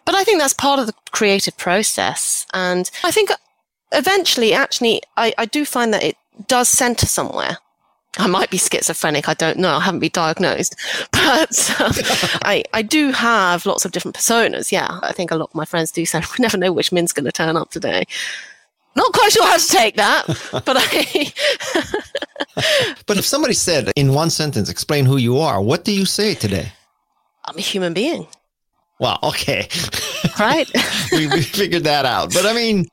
[0.05, 2.45] But I think that's part of the creative process.
[2.53, 3.31] And I think
[3.91, 6.15] eventually, actually, I, I do find that it
[6.47, 7.57] does center somewhere.
[8.17, 9.29] I might be schizophrenic.
[9.29, 9.75] I don't know.
[9.75, 10.75] I haven't been diagnosed,
[11.11, 11.91] but um,
[12.43, 14.71] I, I do have lots of different personas.
[14.71, 14.99] Yeah.
[15.03, 17.25] I think a lot of my friends do say, we never know which Min's going
[17.25, 18.05] to turn up today.
[18.95, 20.25] Not quite sure how to take that,
[20.65, 21.31] but I.
[23.05, 26.33] but if somebody said in one sentence, explain who you are, what do you say
[26.33, 26.71] today?
[27.45, 28.27] I'm a human being.
[28.99, 29.69] Well, okay.
[30.37, 30.69] Right.
[31.11, 32.33] we, we figured that out.
[32.33, 32.87] But I mean,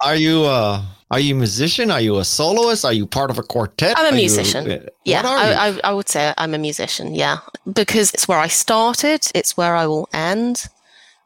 [0.00, 1.90] are you, uh, are you a musician?
[1.90, 2.84] Are you a soloist?
[2.84, 3.94] Are you part of a quartet?
[3.96, 4.68] I'm a musician.
[4.68, 7.14] You, yeah, I, I, I, would say I'm a musician.
[7.14, 7.38] Yeah,
[7.72, 9.26] because it's where I started.
[9.34, 10.66] It's where I will end.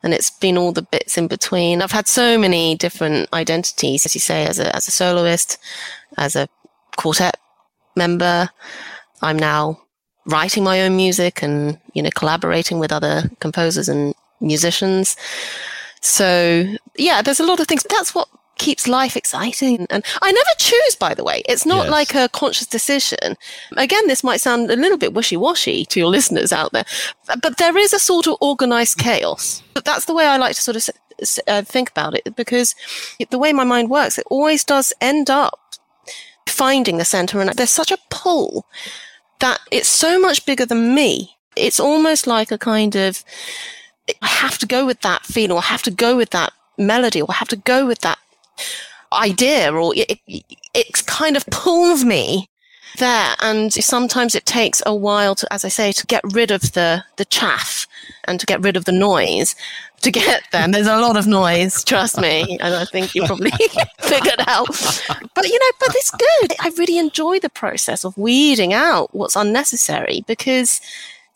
[0.02, 1.82] And it's been all the bits in between.
[1.82, 5.58] I've had so many different identities, as you say, as a, as a soloist,
[6.16, 6.48] as a
[6.96, 7.38] quartet
[7.96, 8.48] member.
[9.22, 9.80] I'm now
[10.26, 15.16] writing my own music and, you know, collaborating with other composers and musicians.
[16.00, 16.64] So
[16.96, 17.84] yeah, there's a lot of things.
[17.88, 18.28] That's what
[18.60, 19.86] keeps life exciting.
[19.88, 21.42] And I never choose, by the way.
[21.48, 21.90] It's not yes.
[21.90, 23.36] like a conscious decision.
[23.76, 26.84] Again, this might sound a little bit wishy washy to your listeners out there,
[27.42, 29.62] but there is a sort of organized chaos.
[29.74, 30.90] But that's the way I like to sort of
[31.48, 32.74] uh, think about it because
[33.30, 35.58] the way my mind works, it always does end up
[36.46, 37.40] finding the center.
[37.40, 38.66] And there's such a pull
[39.40, 41.36] that it's so much bigger than me.
[41.56, 43.24] It's almost like a kind of,
[44.20, 47.22] I have to go with that feeling or I have to go with that melody
[47.22, 48.18] or I have to go with that
[49.12, 52.48] idea or it, it, kind of pulls me
[52.98, 53.34] there.
[53.40, 57.04] And sometimes it takes a while to, as I say, to get rid of the,
[57.16, 57.86] the chaff
[58.24, 59.54] and to get rid of the noise
[60.02, 60.42] to get.
[60.52, 62.58] And there's a lot of noise, trust me.
[62.60, 63.50] And I think you probably
[64.00, 64.68] figured out.
[65.34, 66.54] But you know, but it's good.
[66.60, 70.80] I really enjoy the process of weeding out what's unnecessary because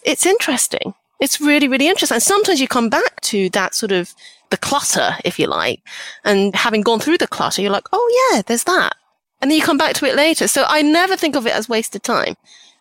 [0.05, 0.95] it's interesting.
[1.21, 2.17] It's really, really interesting.
[2.17, 4.15] And sometimes you come back to that sort of
[4.51, 5.81] the clutter, if you like,
[6.25, 8.97] and having gone through the clutter, you're like, oh yeah, there's that.
[9.41, 10.49] And then you come back to it later.
[10.49, 12.37] So I never think of it as wasted time.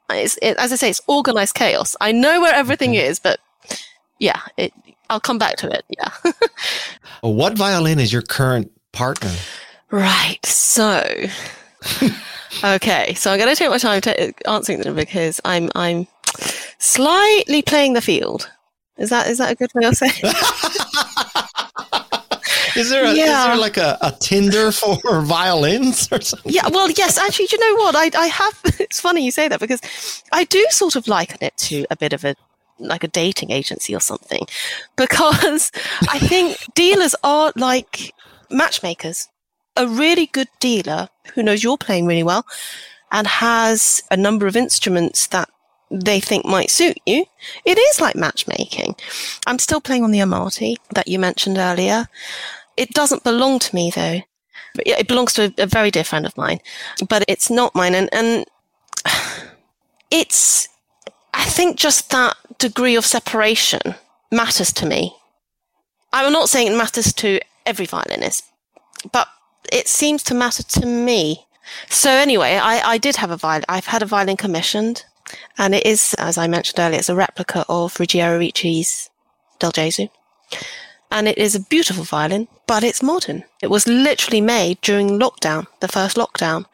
[0.10, 1.96] It, as I say, it's organized chaos.
[2.00, 3.10] I know where everything mm-hmm.
[3.10, 3.40] is, but
[4.20, 4.72] yeah, it,
[5.10, 5.84] I'll come back to it.
[5.90, 6.34] Yeah.
[7.22, 9.32] well, what violin is your current partner?
[9.92, 10.44] Right.
[10.46, 11.04] So,
[12.64, 13.14] okay.
[13.16, 16.08] So I'm going to take my time to answering them because I'm I'm
[16.80, 18.50] slightly playing the field.
[18.98, 20.14] Is that is that a good way of saying?
[22.76, 23.24] Is there, a, yeah.
[23.24, 26.52] is there like a, a Tinder for violins or something?
[26.52, 27.96] Yeah, well, yes, actually, do you know what?
[27.96, 29.82] I, I have, it's funny you say that because
[30.32, 32.36] I do sort of liken it to a bit of a
[32.80, 34.46] like a dating agency or something
[34.98, 35.72] because
[36.10, 38.14] I think dealers are like
[38.50, 39.28] matchmakers.
[39.76, 42.46] A really good dealer who knows you're playing really well
[43.12, 45.50] and has a number of instruments that
[45.90, 47.26] they think might suit you.
[47.66, 48.96] It is like matchmaking.
[49.46, 52.08] I'm still playing on the Amati that you mentioned earlier.
[52.78, 54.22] It doesn't belong to me though.
[54.86, 56.60] It belongs to a, a very dear friend of mine,
[57.08, 57.94] but it's not mine.
[57.96, 58.46] And, and
[60.12, 60.68] it's,
[61.34, 63.96] I think just that degree of separation
[64.32, 65.16] matters to me.
[66.12, 68.46] I'm not saying it matters to every violinist,
[69.12, 69.28] but
[69.72, 71.46] it seems to matter to me.
[71.90, 73.66] So anyway, I, I did have a violin.
[73.70, 75.06] I've had a violin commissioned,
[75.58, 79.10] and it is, as I mentioned earlier, it's a replica of Ruggiero Ricci's
[79.60, 80.10] Del Gesù.
[81.14, 83.44] And it is a beautiful violin, but it's modern.
[83.62, 86.66] It was literally made during lockdown, the first lockdown.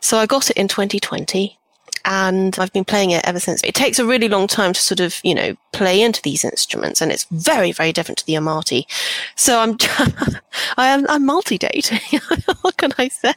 [0.00, 1.58] So I got it in 2020
[2.04, 3.60] and I've been playing it ever since.
[3.64, 7.00] It takes a really long time to sort of, you know, play into these instruments,
[7.00, 8.86] and it's very, very different to the Amati.
[9.34, 9.76] So I'm,
[10.76, 12.20] I am, I'm multi-dating.
[12.60, 13.34] what can I say?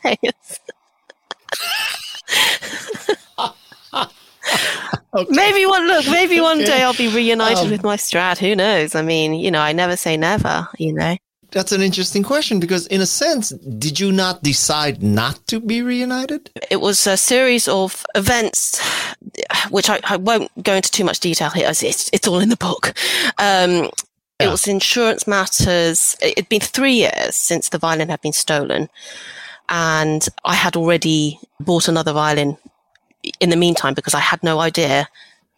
[5.14, 5.30] okay.
[5.30, 6.06] Maybe one look.
[6.08, 8.38] Maybe one day I'll be reunited um, with my Strad.
[8.38, 8.96] Who knows?
[8.96, 10.68] I mean, you know, I never say never.
[10.78, 11.18] You know
[11.52, 15.82] that's an interesting question because, in a sense, did you not decide not to be
[15.82, 16.50] reunited?
[16.70, 18.80] It was a series of events,
[19.70, 21.70] which I, I won't go into too much detail here.
[21.70, 22.94] It's, it's all in the book.
[23.40, 23.90] Um, yeah.
[24.42, 26.16] It was insurance matters.
[26.22, 28.90] It'd been three years since the violin had been stolen.
[29.68, 32.58] And I had already bought another violin
[33.40, 35.08] in the meantime because I had no idea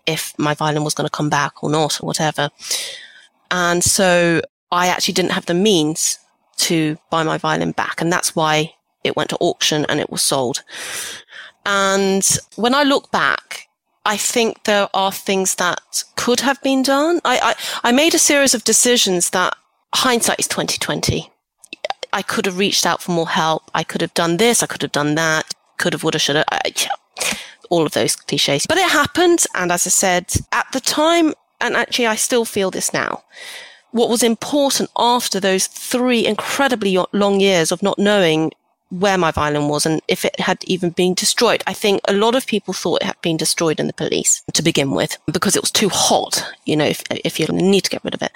[0.08, 2.50] if my violin was going to come back or not or whatever.
[3.50, 6.18] And so I actually didn't have the means
[6.58, 8.02] to buy my violin back.
[8.02, 10.64] And that's why it went to auction and it was sold.
[11.66, 13.68] And when I look back,
[14.06, 17.22] I think there are things that could have been done.
[17.24, 17.40] I,
[17.84, 19.56] I, I made a series of decisions that
[19.94, 21.32] hindsight is 2020.
[22.14, 23.70] I could have reached out for more help.
[23.74, 24.64] I could have done this.
[24.64, 25.54] I could have done that.
[25.78, 26.46] Could have, would have, should have.
[26.52, 26.74] I,
[27.72, 28.68] all of those cliches.
[28.68, 29.46] But it happened.
[29.56, 33.24] And as I said, at the time, and actually I still feel this now,
[33.92, 38.52] what was important after those three incredibly long years of not knowing
[38.90, 41.64] where my violin was and if it had even been destroyed.
[41.66, 44.62] I think a lot of people thought it had been destroyed in the police to
[44.62, 48.04] begin with because it was too hot, you know, if, if you need to get
[48.04, 48.32] rid of it.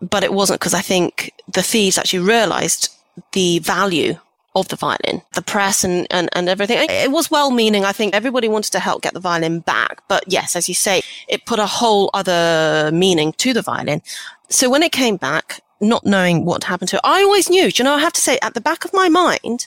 [0.00, 2.88] But it wasn't because I think the thieves actually realized
[3.32, 4.16] the value
[4.54, 6.86] of the violin, the press and, and, and everything.
[6.88, 7.84] It was well meaning.
[7.84, 10.02] I think everybody wanted to help get the violin back.
[10.08, 14.02] But yes, as you say, it put a whole other meaning to the violin.
[14.48, 17.84] So when it came back, not knowing what happened to it, I always knew, you
[17.84, 19.66] know, I have to say at the back of my mind,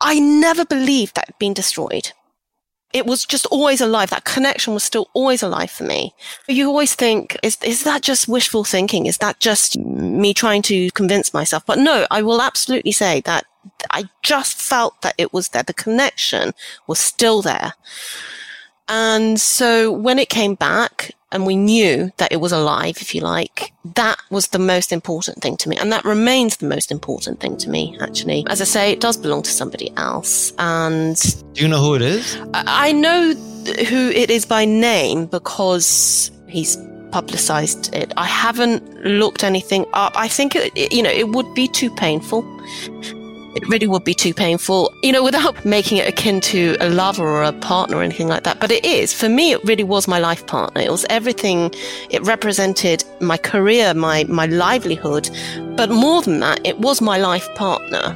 [0.00, 2.12] I never believed that it had been destroyed.
[2.92, 4.10] It was just always alive.
[4.10, 6.14] That connection was still always alive for me.
[6.46, 9.06] You always think, is, is that just wishful thinking?
[9.06, 11.66] Is that just me trying to convince myself?
[11.66, 13.44] But no, I will absolutely say that
[13.90, 15.62] I just felt that it was there.
[15.62, 16.54] The connection
[16.86, 17.74] was still there.
[18.88, 23.20] And so when it came back, and we knew that it was alive, if you
[23.20, 25.76] like, that was the most important thing to me.
[25.76, 28.44] And that remains the most important thing to me, actually.
[28.48, 30.52] As I say, it does belong to somebody else.
[30.58, 31.16] And
[31.52, 32.38] do you know who it is?
[32.54, 36.78] I know who it is by name because he's
[37.10, 38.12] publicized it.
[38.16, 40.12] I haven't looked anything up.
[40.16, 42.42] I think it, you know, it would be too painful
[43.58, 47.26] it really would be too painful, you know, without making it akin to a lover
[47.26, 48.60] or a partner or anything like that.
[48.60, 49.12] But it is.
[49.12, 50.80] For me, it really was my life partner.
[50.80, 51.74] It was everything.
[52.08, 55.28] It represented my career, my, my livelihood.
[55.76, 58.14] But more than that, it was my life partner.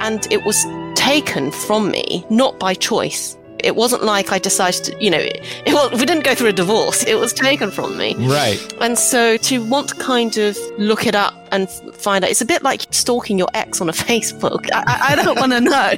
[0.00, 0.66] And it was
[0.96, 3.36] taken from me, not by choice.
[3.62, 6.52] It wasn't like I decided to, you know, it, well, we didn't go through a
[6.52, 7.04] divorce.
[7.04, 8.14] It was taken from me.
[8.14, 8.60] Right.
[8.80, 12.46] And so to want to kind of look it up and find out, it's a
[12.46, 14.68] bit like stalking your ex on a Facebook.
[14.72, 15.94] I, I don't want to know.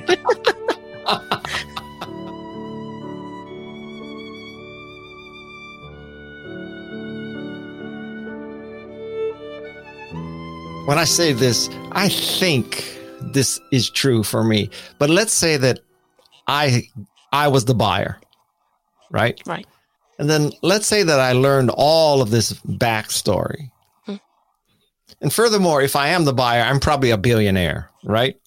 [10.87, 14.71] when I say this, I think this is true for me.
[14.99, 15.81] But let's say that
[16.47, 16.89] I
[17.33, 18.19] I was the buyer,
[19.11, 19.41] right?
[19.47, 19.67] Right.
[20.19, 23.71] And then let's say that I learned all of this backstory.
[24.05, 24.17] Hmm.
[25.21, 28.41] And furthermore, if I am the buyer, I'm probably a billionaire, right?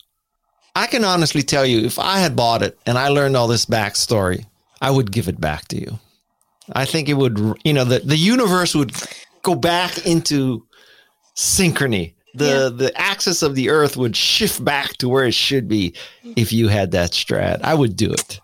[0.75, 3.65] I can honestly tell you, if I had bought it and I learned all this
[3.65, 4.45] backstory,
[4.81, 5.99] I would give it back to you.
[6.71, 8.93] I think it would, you know, the, the universe would
[9.41, 10.65] go back into
[11.35, 12.69] synchrony the yeah.
[12.69, 15.93] the axis of the earth would shift back to where it should be
[16.35, 17.61] if you had that strad.
[17.63, 18.39] I would do it.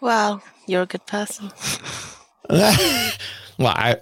[0.00, 1.50] Well, you're a good person.
[2.48, 3.96] well, I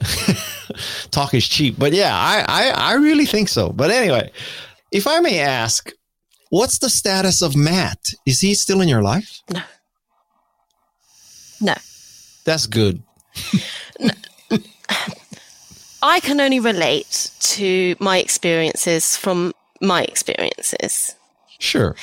[1.10, 3.70] talk is cheap, but yeah, I, I I really think so.
[3.70, 4.30] But anyway,
[4.90, 5.90] if I may ask,
[6.50, 8.10] what's the status of Matt?
[8.26, 9.40] Is he still in your life?
[9.50, 9.62] No.
[11.60, 11.74] No.
[12.44, 13.02] That's good.
[14.00, 14.10] no.
[16.04, 21.14] I can only relate to my experiences from my experiences.
[21.58, 21.96] Sure.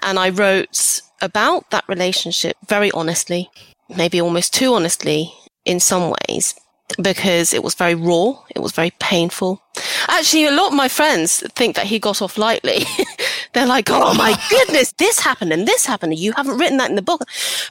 [0.00, 3.50] And I wrote about that relationship very honestly,
[3.88, 5.34] maybe almost too honestly
[5.64, 6.54] in some ways,
[7.00, 8.38] because it was very raw.
[8.54, 9.62] It was very painful.
[10.08, 12.84] Actually, a lot of my friends think that he got off lightly.
[13.52, 16.18] They're like, oh my goodness, this happened and this happened.
[16.18, 17.24] You haven't written that in the book.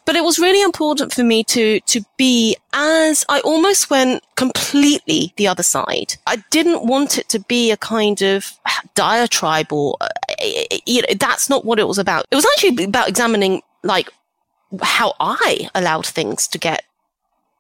[0.06, 5.34] But it was really important for me to, to be as I almost went completely
[5.38, 6.16] the other side.
[6.28, 8.54] I didn't want it to be a kind of
[8.96, 10.08] diatribe or, uh,
[10.86, 12.26] you know, that's not what it was about.
[12.32, 14.10] It was actually about examining like
[14.82, 16.84] how I allowed things to get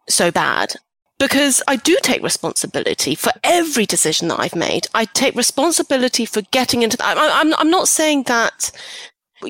[0.10, 0.76] so bad
[1.20, 4.88] because I do take responsibility for every decision that I've made.
[4.94, 7.18] I take responsibility for getting into that.
[7.18, 8.72] I'm, I'm not saying that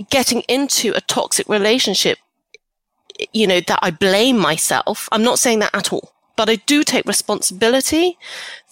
[0.10, 2.20] getting into a toxic relationship,
[3.34, 5.10] you know, that I blame myself.
[5.12, 8.18] I'm not saying that at all, but I do take responsibility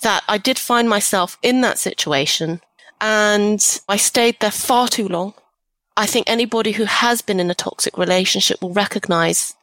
[0.02, 2.62] that I did find myself in that situation
[3.02, 5.34] and I stayed there far too long.
[5.98, 9.56] I think anybody who has been in a toxic relationship will recognize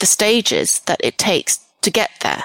[0.00, 2.44] the stages that it takes to get there.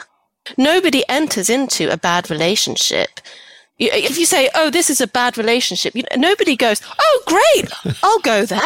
[0.57, 3.19] Nobody enters into a bad relationship.
[3.79, 8.19] If you say, "Oh, this is a bad relationship," you, nobody goes, "Oh, great, I'll
[8.19, 8.59] go there."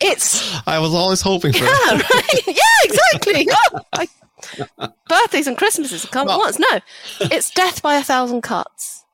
[0.00, 0.60] it's.
[0.66, 1.64] I was always hoping for.
[1.64, 2.46] Yeah, right.
[2.46, 3.48] Yeah, exactly.
[3.74, 4.08] Oh, I,
[5.08, 6.58] birthdays and Christmases come well, once.
[6.58, 6.80] No,
[7.20, 9.04] it's death by a thousand cuts.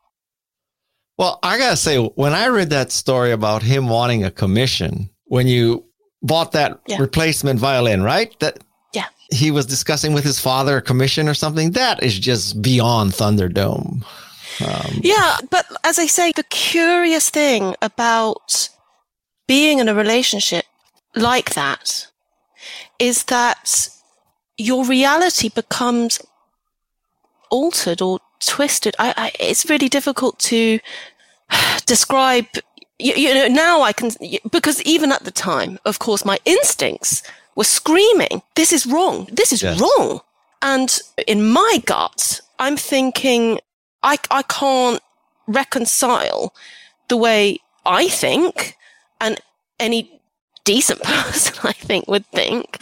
[1.16, 5.46] Well, I gotta say, when I read that story about him wanting a commission when
[5.46, 5.84] you
[6.22, 6.98] bought that yeah.
[6.98, 8.38] replacement violin, right?
[8.40, 8.62] That
[9.31, 11.72] he was discussing with his father a commission or something.
[11.72, 14.05] That is just beyond Thunderdome.
[14.61, 18.68] Um, yeah, but as I say, the curious thing about
[19.47, 20.64] being in a relationship
[21.14, 22.07] like that
[22.99, 23.89] is that
[24.57, 26.20] your reality becomes
[27.51, 28.97] altered or twisted.
[28.99, 30.81] I, I, it's really difficult to
[31.87, 32.47] describe.
[32.99, 34.11] You, you know, now I can
[34.51, 37.22] because even at the time, of course, my instincts
[37.59, 39.28] were screaming, this is wrong.
[39.32, 39.80] This is yes.
[39.80, 40.20] wrong.
[40.62, 40.96] And
[41.26, 43.59] in my gut, I'm thinking,
[44.04, 45.02] I, I can't
[45.48, 46.54] reconcile
[47.09, 48.76] the way I think
[49.20, 49.40] and
[49.80, 50.20] any
[50.62, 52.78] decent person, I think, would think.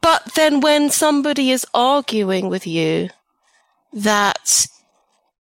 [0.00, 3.10] But then when somebody is arguing with you
[3.92, 4.68] that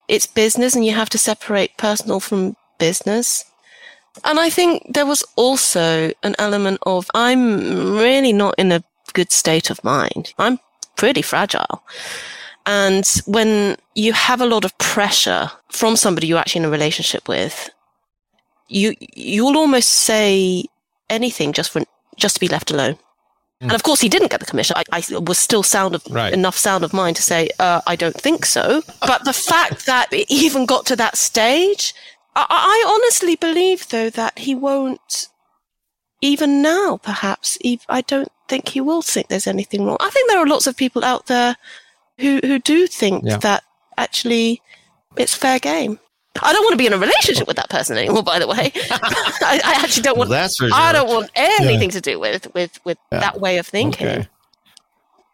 [0.07, 3.43] it's business and you have to separate personal from business,
[4.23, 9.31] and I think there was also an element of I'm really not in a good
[9.31, 10.33] state of mind.
[10.37, 10.59] I'm
[10.95, 11.83] pretty fragile.
[12.65, 17.27] And when you have a lot of pressure from somebody you're actually in a relationship
[17.27, 17.69] with,
[18.67, 20.65] you you'll almost say
[21.09, 21.83] anything just for
[22.17, 22.95] just to be left alone.
[23.61, 23.69] Mm.
[23.69, 24.75] And of course, he didn't get the commission.
[24.77, 26.33] I, I was still sound of right.
[26.33, 28.81] enough sound of mind to say uh, I don't think so.
[28.99, 31.93] But the fact that it even got to that stage
[32.37, 35.27] I, I honestly believe, though, that he won't,
[36.21, 37.57] even now, perhaps,
[37.89, 39.97] I don't think he will think there's anything wrong.
[39.99, 41.55] I think there are lots of people out there
[42.19, 43.37] who, who do think yeah.
[43.37, 43.63] that
[43.97, 44.61] actually
[45.15, 45.99] it's fair game.
[46.41, 48.21] I don't want to be in a relationship with that person anymore.
[48.21, 50.29] By the way, I, I, actually don't want.
[50.29, 50.69] Well, that's sure.
[50.71, 51.99] I don't want anything yeah.
[51.99, 53.19] to do with with with yeah.
[53.19, 54.07] that way of thinking.
[54.07, 54.27] Okay.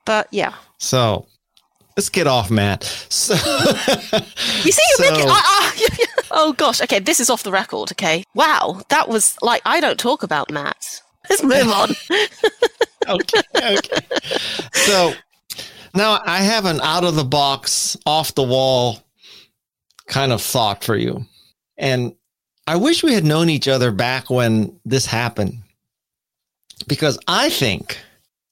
[0.05, 0.53] But yeah.
[0.77, 1.27] So
[1.97, 2.83] let's get off, Matt.
[3.13, 5.29] So, you see, you're so, making.
[6.33, 6.81] Oh gosh.
[6.81, 7.91] Okay, this is off the record.
[7.91, 8.23] Okay.
[8.33, 11.01] Wow, that was like I don't talk about Matt.
[11.29, 11.89] Let's move on.
[13.07, 14.05] okay, okay.
[14.73, 15.13] So
[15.93, 18.99] now I have an out of the box, off the wall
[20.07, 21.25] kind of thought for you.
[21.77, 22.15] And
[22.67, 25.59] I wish we had known each other back when this happened.
[26.87, 27.97] Because I think,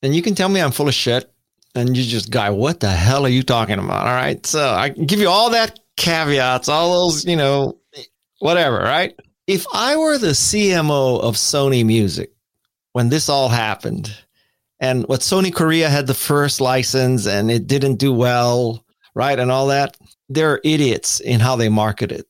[0.01, 1.31] and you can tell me I'm full of shit,
[1.75, 4.07] and you just guy, what the hell are you talking about?
[4.07, 4.45] All right.
[4.45, 7.77] So I give you all that caveats, all those, you know,
[8.39, 9.17] whatever, right?
[9.45, 12.31] If I were the CMO of Sony Music
[12.93, 14.11] when this all happened,
[14.79, 18.83] and what Sony Korea had the first license and it didn't do well,
[19.13, 19.37] right?
[19.37, 19.95] And all that,
[20.27, 22.25] they're idiots in how they market it.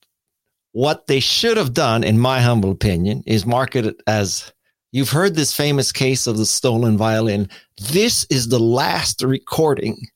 [0.74, 4.52] What they should have done, in my humble opinion, is market it as
[4.92, 7.50] you've heard this famous case of the stolen violin.
[7.90, 10.08] This is the last recording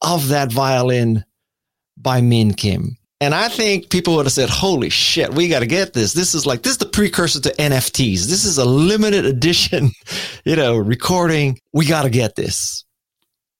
[0.00, 1.24] of that violin
[1.96, 2.96] by Min Kym.
[3.20, 6.12] And I think people would have said, holy shit, we got to get this.
[6.12, 8.26] This is like, this is the precursor to NFTs.
[8.26, 9.92] This is a limited edition,
[10.44, 11.58] you know, recording.
[11.72, 12.84] We got to get this,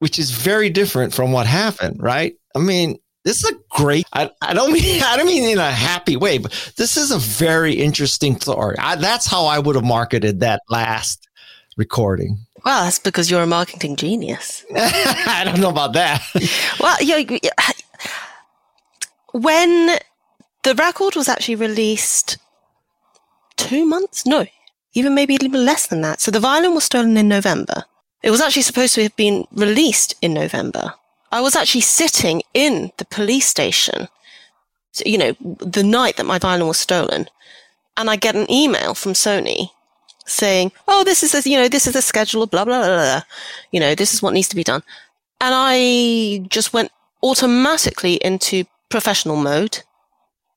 [0.01, 2.35] which is very different from what happened, right?
[2.55, 5.71] I mean, this is a great, I, I don't mean, I don't mean in a
[5.71, 8.77] happy way, but this is a very interesting story.
[8.79, 11.27] I, that's how I would have marketed that last
[11.77, 12.39] recording.
[12.65, 14.65] Well, that's because you're a marketing genius.
[14.77, 16.23] I don't know about that.
[16.81, 17.39] well, yeah,
[19.35, 19.99] when
[20.63, 22.39] the record was actually released
[23.57, 24.47] two months, no,
[24.95, 26.21] even maybe a little less than that.
[26.21, 27.85] So the violin was stolen in November.
[28.23, 30.95] It was actually supposed to have been released in November.
[31.33, 34.07] I was actually sitting in the police station,
[35.05, 37.27] you know, the night that my violin was stolen.
[37.97, 39.71] And I get an email from Sony
[40.27, 43.23] saying, Oh, this is a, you know, this is a schedule, blah, blah, blah, blah.
[43.73, 44.85] You know, this is what needs to be done.
[45.41, 48.65] And I just went automatically into
[48.95, 49.83] professional mode.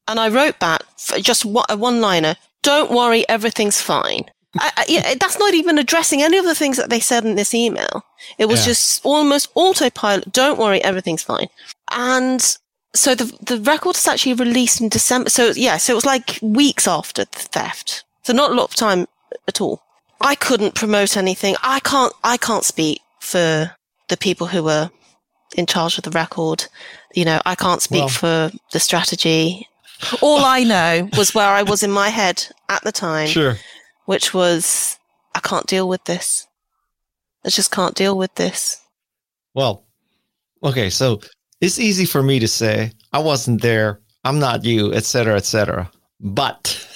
[0.07, 0.83] And I wrote back
[1.21, 2.35] just a one liner.
[2.61, 3.27] Don't worry.
[3.27, 4.25] Everything's fine.
[4.59, 7.33] I, I, yeah, that's not even addressing any of the things that they said in
[7.33, 8.03] this email.
[8.38, 8.67] It was yeah.
[8.67, 10.31] just almost autopilot.
[10.31, 11.47] Don't worry, everything's fine.
[11.89, 12.41] And
[12.93, 15.31] so the the record is actually released in December.
[15.31, 18.03] So yeah, so it was like weeks after the theft.
[18.21, 19.07] So not a lot of time
[19.47, 19.81] at all.
[20.21, 21.55] I couldn't promote anything.
[21.63, 22.13] I can't.
[22.23, 23.75] I can't speak for
[24.09, 24.91] the people who were
[25.55, 26.65] in charge of the record.
[27.13, 29.67] You know, I can't speak well, for the strategy.
[30.21, 33.27] All I know was where I was in my head at the time.
[33.27, 33.55] Sure
[34.07, 34.97] which was,
[35.35, 36.47] I can't deal with this.
[37.45, 38.81] I just can't deal with this.
[39.53, 39.85] Well,
[40.63, 41.19] okay, so
[41.61, 45.91] it's easy for me to say, I wasn't there, I'm not you, etc., etc.
[46.21, 46.87] But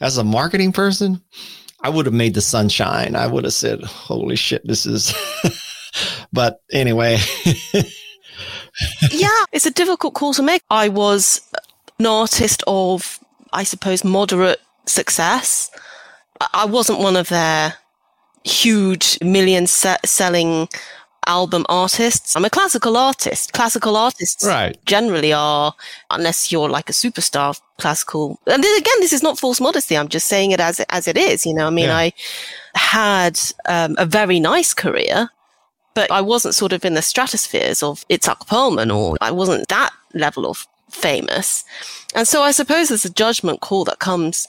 [0.00, 1.22] as a marketing person,
[1.80, 3.14] I would have made the sunshine.
[3.14, 5.14] I would have said, holy shit, this is.
[6.32, 7.18] but anyway.
[9.10, 10.62] yeah, it's a difficult call to make.
[10.70, 11.40] I was
[11.98, 13.18] an artist of,
[13.52, 15.70] I suppose, moderate success.
[16.54, 17.74] I wasn't one of their
[18.44, 20.68] huge million se- selling
[21.26, 22.34] album artists.
[22.34, 23.52] I'm a classical artist.
[23.52, 24.76] Classical artists right.
[24.86, 25.74] generally are,
[26.10, 28.40] unless you're like a superstar classical.
[28.46, 29.96] And then again, this is not false modesty.
[29.96, 31.44] I'm just saying it as, as it is.
[31.44, 31.96] You know, I mean, yeah.
[31.96, 32.12] I
[32.74, 35.28] had um, a very nice career,
[35.98, 39.90] but I wasn't sort of in the stratospheres of Itzhak Perlman or I wasn't that
[40.14, 41.64] level of famous.
[42.14, 44.46] And so I suppose there's a judgment call that comes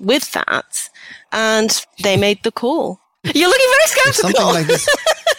[0.00, 0.88] with that
[1.32, 2.98] and they made the call.
[3.24, 4.30] You're looking very skeptical.
[4.30, 4.88] Something like this.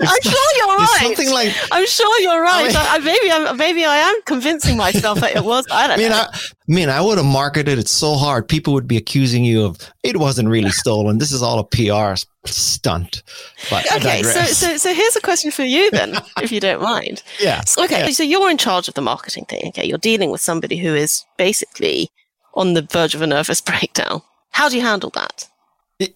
[0.00, 1.00] I'm sure you're right.
[1.02, 2.74] Something like I'm sure you're right.
[2.74, 5.66] I mean, maybe I'm maybe I am convincing myself that it was.
[5.70, 6.24] I don't I mean, know.
[6.30, 9.78] I, mean, I would have marketed it so hard, people would be accusing you of
[10.02, 11.18] it wasn't really stolen.
[11.18, 13.22] This is all a PR stunt.
[13.70, 17.22] But okay, so so so here's a question for you then, if you don't mind.
[17.40, 17.62] Yeah.
[17.78, 18.10] Okay, yeah.
[18.10, 19.68] so you're in charge of the marketing thing.
[19.68, 22.10] Okay, you're dealing with somebody who is basically
[22.54, 24.22] on the verge of a nervous breakdown.
[24.50, 25.48] How do you handle that?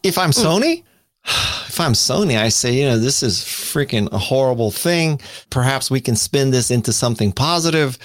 [0.03, 0.41] If I'm hmm.
[0.41, 0.83] Sony,
[1.27, 5.21] if I'm Sony, I say, you know, this is freaking a horrible thing.
[5.51, 7.99] Perhaps we can spin this into something positive.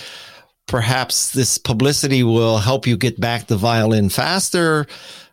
[0.68, 4.86] Perhaps this publicity will help you get back the violin faster.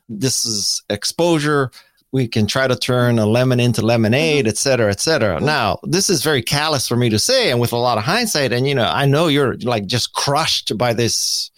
[0.08, 1.70] This is exposure.
[2.12, 5.40] We can try to turn a lemon into lemonade, et cetera, et cetera.
[5.40, 8.52] Now, this is very callous for me to say, and with a lot of hindsight.
[8.52, 11.50] And, you know, I know you're like just crushed by this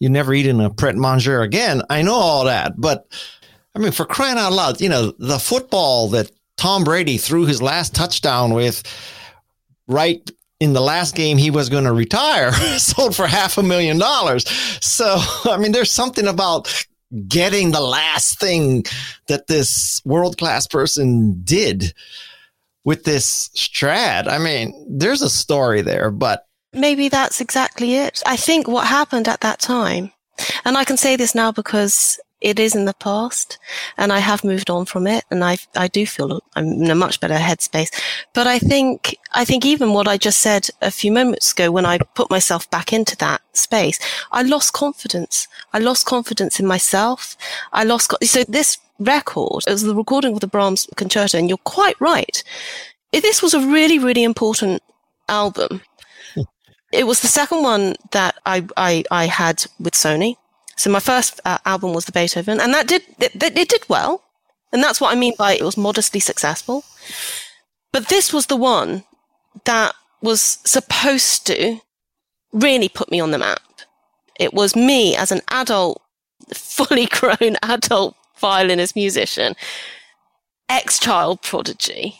[0.00, 1.82] you never eat in a Pret Manger again.
[1.88, 3.06] I know all that, but
[3.74, 7.60] I mean, for crying out loud, you know, the football that Tom Brady threw his
[7.60, 8.82] last touchdown with
[9.88, 13.98] right in the last game he was going to retire sold for half a million
[13.98, 14.48] dollars.
[14.80, 16.86] So, I mean, there's something about
[17.28, 18.84] getting the last thing
[19.28, 21.92] that this world class person did
[22.84, 24.28] with this Strad.
[24.28, 28.22] I mean, there's a story there, but maybe that's exactly it.
[28.26, 30.12] I think what happened at that time,
[30.64, 33.58] and I can say this now because it is in the past
[33.96, 36.94] and I have moved on from it and I, I do feel I'm in a
[36.94, 37.88] much better headspace.
[38.34, 41.86] But I think, I think even what I just said a few moments ago when
[41.86, 43.98] I put myself back into that space,
[44.30, 45.48] I lost confidence.
[45.72, 47.34] I lost confidence in myself.
[47.72, 51.58] I lost, so this record, it was the recording of the Brahms concerto and you're
[51.64, 52.44] quite right.
[53.10, 54.82] This was a really, really important
[55.30, 55.80] album.
[56.34, 56.42] Hmm.
[56.92, 60.36] it was the second one that I, I, I had with Sony.
[60.76, 64.22] So my first uh, album was the Beethoven, and that did it, it did well,
[64.72, 66.84] and that's what I mean by it was modestly successful.
[67.92, 69.04] But this was the one
[69.64, 71.80] that was supposed to
[72.52, 73.60] really put me on the map.
[74.40, 76.02] It was me as an adult,
[76.52, 79.54] fully grown adult violinist musician,
[80.68, 82.16] ex child prodigy,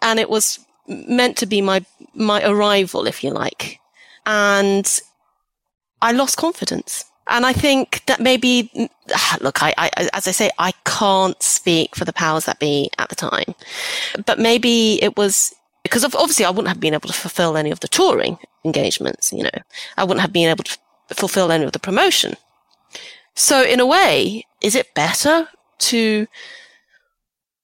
[0.00, 1.84] and it was meant to be my
[2.14, 3.80] my arrival, if you like,
[4.24, 5.00] and
[6.00, 7.04] I lost confidence.
[7.28, 8.70] And I think that maybe,
[9.40, 13.08] look, I, I, as I say, I can't speak for the powers that be at
[13.08, 13.54] the time,
[14.26, 17.80] but maybe it was because obviously I wouldn't have been able to fulfill any of
[17.80, 19.32] the touring engagements.
[19.32, 19.58] You know,
[19.96, 20.78] I wouldn't have been able to
[21.14, 22.34] fulfill any of the promotion.
[23.34, 25.48] So in a way, is it better
[25.78, 26.26] to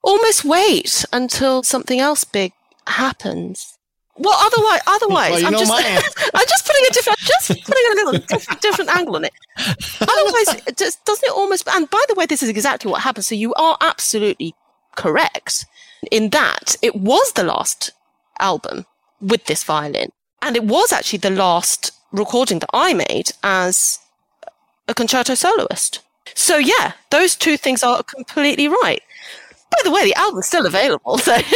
[0.02, 2.52] almost wait until something else big
[2.86, 3.73] happens
[4.16, 5.72] well, otherwise, otherwise, well, I'm, just,
[6.34, 9.32] I'm just putting a different, just putting a little different, different angle on it.
[10.00, 11.68] Otherwise, it just, doesn't it almost?
[11.68, 13.24] And by the way, this is exactly what happened.
[13.24, 14.54] So you are absolutely
[14.94, 15.66] correct
[16.12, 17.90] in that it was the last
[18.38, 18.86] album
[19.20, 20.12] with this violin,
[20.42, 23.98] and it was actually the last recording that I made as
[24.86, 26.00] a concerto soloist.
[26.34, 29.02] So yeah, those two things are completely right.
[29.72, 31.18] By the way, the album's still available.
[31.18, 31.36] So.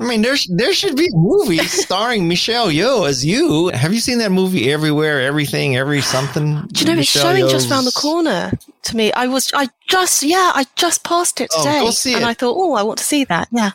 [0.00, 3.68] I mean, there there should be a movie starring Michelle Yeoh as you.
[3.68, 4.70] Have you seen that movie?
[4.72, 6.62] Everywhere, everything, every something.
[6.68, 7.52] Do you know Michelle it's showing Yeoh's...
[7.52, 9.12] just around the corner to me?
[9.12, 12.26] I was, I just, yeah, I just passed it today, oh, go see and it.
[12.26, 13.48] I thought, oh, I want to see that.
[13.50, 13.72] Yeah.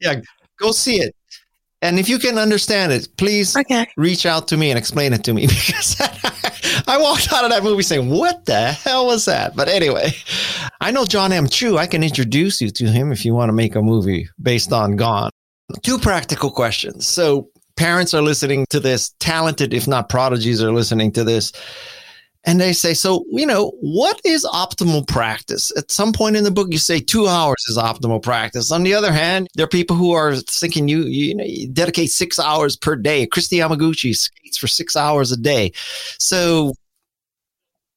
[0.00, 0.20] Yeah,
[0.58, 1.14] go see it.
[1.80, 3.86] And if you can understand it, please okay.
[3.96, 5.96] reach out to me and explain it to me because
[6.88, 9.54] I walked out of that movie saying, What the hell was that?
[9.54, 10.10] But anyway,
[10.80, 11.48] I know John M.
[11.48, 11.76] Chu.
[11.76, 14.96] I can introduce you to him if you want to make a movie based on
[14.96, 15.30] Gone.
[15.82, 17.06] Two practical questions.
[17.06, 21.52] So, parents are listening to this, talented, if not prodigies, are listening to this
[22.44, 25.70] and they say, so, you know, what is optimal practice?
[25.76, 28.70] At some point in the book, you say two hours is optimal practice.
[28.70, 32.10] On the other hand, there are people who are thinking you, you, know, you dedicate
[32.10, 33.26] six hours per day.
[33.26, 35.72] Kristi Yamaguchi skates for six hours a day.
[36.18, 36.72] So,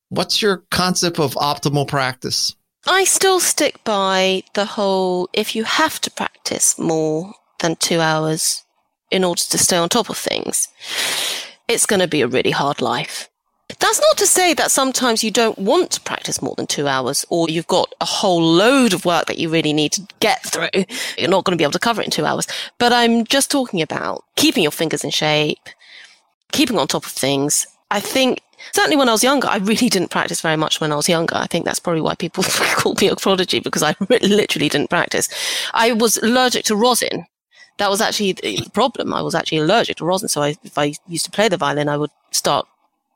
[0.10, 2.56] what's your concept of optimal practice?
[2.88, 8.64] I still stick by the whole if you have to practice more than two hours
[9.12, 10.68] in order to stay on top of things,
[11.68, 13.30] it's going to be a really hard life.
[13.80, 17.26] That's not to say that sometimes you don't want to practice more than two hours
[17.30, 20.86] or you've got a whole load of work that you really need to get through.
[21.18, 22.48] You're not going to be able to cover it in two hours.
[22.80, 25.70] But I'm just talking about keeping your fingers in shape,
[26.52, 27.66] keeping on top of things.
[27.92, 28.42] I think
[28.74, 31.36] certainly when I was younger, I really didn't practice very much when I was younger.
[31.36, 32.44] I think that's probably why people
[32.76, 35.30] call me a prodigy because I literally didn't practice.
[35.74, 37.26] I was allergic to rosin.
[37.78, 39.14] That was actually the problem.
[39.14, 40.30] I was actually allergic to rosin.
[40.30, 42.68] So I, if I used to play the violin, I would start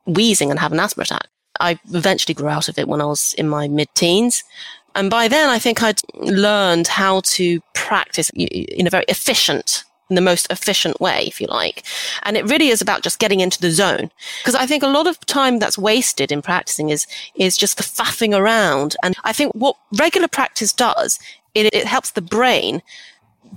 [0.06, 1.28] wheezing and have an asthma attack.
[1.60, 4.44] I eventually grew out of it when I was in my mid teens.
[4.94, 10.16] And by then, I think I'd learned how to practice in a very efficient, in
[10.16, 11.84] the most efficient way, if you like.
[12.24, 14.12] And it really is about just getting into the zone.
[14.40, 17.84] Because I think a lot of time that's wasted in practicing is, is just the
[17.84, 18.96] faffing around.
[19.02, 21.20] And I think what regular practice does,
[21.54, 22.82] it, it helps the brain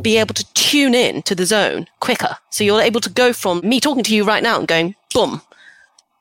[0.01, 2.36] be able to tune in to the zone quicker.
[2.51, 5.42] So you're able to go from me talking to you right now and going, boom,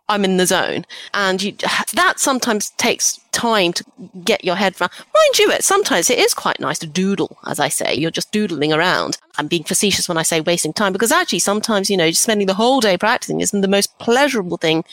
[0.09, 0.85] I'm in the zone.
[1.13, 1.53] And you,
[1.93, 3.85] that sometimes takes time to
[4.23, 4.91] get your head around.
[4.99, 7.93] Mind you, it sometimes it is quite nice to doodle, as I say.
[7.93, 9.17] You're just doodling around.
[9.37, 12.53] I'm being facetious when I say wasting time because actually sometimes, you know, spending the
[12.53, 14.83] whole day practicing isn't the most pleasurable thing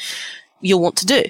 [0.61, 1.23] you'll want to do.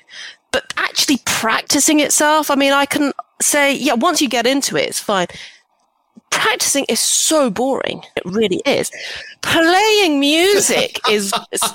[0.51, 3.13] But actually practicing itself, I mean, I can
[3.43, 5.27] say, yeah, once you get into it, it's fine
[6.35, 8.03] practicing is so boring.
[8.17, 8.91] It really is.
[9.43, 11.33] Playing music is,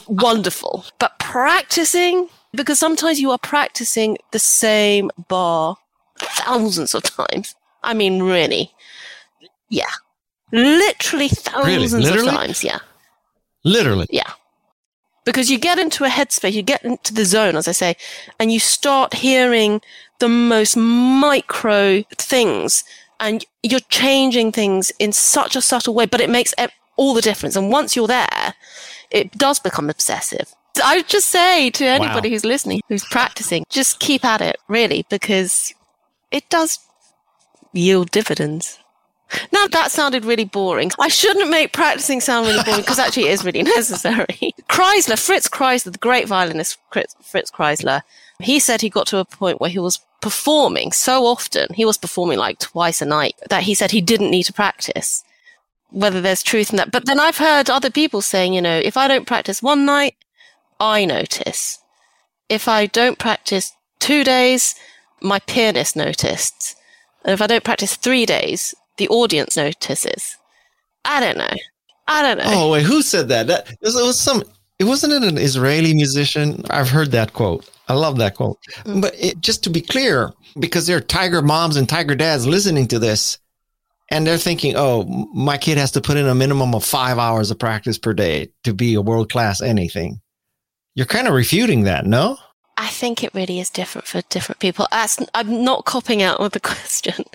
[0.08, 5.78] wonderful, but practicing, because sometimes you are practicing the same bar
[6.20, 7.56] thousands of times.
[7.84, 8.72] I mean, really.
[9.70, 9.92] Yeah.
[10.52, 12.06] Literally thousands really?
[12.06, 12.28] Literally?
[12.28, 12.64] of times.
[12.64, 12.80] Yeah.
[13.64, 14.08] Literally.
[14.10, 14.32] Yeah.
[15.26, 17.96] Because you get into a headspace, you get into the zone, as I say,
[18.40, 19.82] and you start hearing
[20.20, 22.84] the most micro things
[23.20, 26.54] and you're changing things in such a subtle way, but it makes
[26.96, 27.56] all the difference.
[27.56, 28.54] And once you're there,
[29.12, 30.54] it does become obsessive.
[30.84, 32.34] I would just say to anybody wow.
[32.34, 35.74] who's listening, who's practicing, just keep at it, really, because
[36.32, 36.80] it does
[37.74, 38.80] yield dividends.
[39.52, 40.92] Now that sounded really boring.
[41.00, 44.54] I shouldn't make practicing sound really boring because actually it is really necessary.
[44.70, 48.02] Kreisler, Fritz Kreisler, the great violinist Fritz Kreisler,
[48.42, 51.98] he said he got to a point where he was performing so often, he was
[51.98, 55.24] performing like twice a night, that he said he didn't need to practice.
[55.92, 56.92] Whether there's truth in that.
[56.92, 60.16] But then I've heard other people saying, you know, if I don't practice one night,
[60.80, 61.80] I notice.
[62.48, 64.76] If I don't practice two days,
[65.22, 66.76] my pianist noticed.
[67.26, 70.38] And if I don't practice three days, the audience notices.
[71.06, 71.58] I don't know.
[72.08, 72.46] I don't know.
[72.48, 73.48] Oh wait, who said that?
[73.48, 74.44] That it was, it was some.
[74.80, 76.64] It wasn't it an Israeli musician.
[76.70, 77.70] I've heard that quote.
[77.90, 78.60] I love that quote.
[78.86, 82.88] But it, just to be clear, because there are tiger moms and tiger dads listening
[82.90, 83.40] to this,
[84.12, 87.52] and they're thinking, "Oh, my kid has to put in a minimum of five hours
[87.52, 90.22] of practice per day to be a world class anything."
[90.96, 92.38] You're kind of refuting that, no?
[92.78, 94.88] I think it really is different for different people.
[94.92, 97.26] I'm not copping out with the question,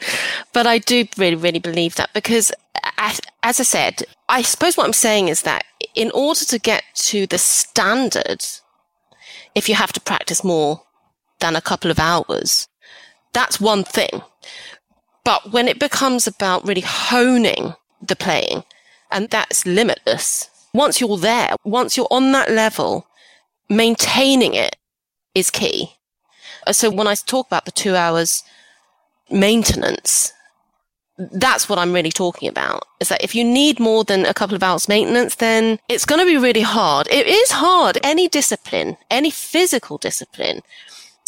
[0.53, 2.51] but I do really, really believe that because,
[2.97, 6.83] as, as I said, I suppose what I'm saying is that in order to get
[6.95, 8.45] to the standard,
[9.55, 10.83] if you have to practice more
[11.41, 12.69] than a couple of hours,
[13.33, 14.23] that's one thing.
[15.25, 18.65] But when it becomes about really honing the playing,
[19.11, 23.07] and that's limitless, once you're there, once you're on that level,
[23.69, 24.77] maintaining it
[25.35, 25.97] is key.
[26.71, 28.43] So when I talk about the two hours
[29.31, 30.33] maintenance,
[31.17, 32.87] that's what I'm really talking about.
[33.01, 36.21] Is that if you need more than a couple of hours maintenance, then it's going
[36.21, 37.07] to be really hard.
[37.11, 37.99] It is hard.
[38.03, 40.61] Any discipline, any physical discipline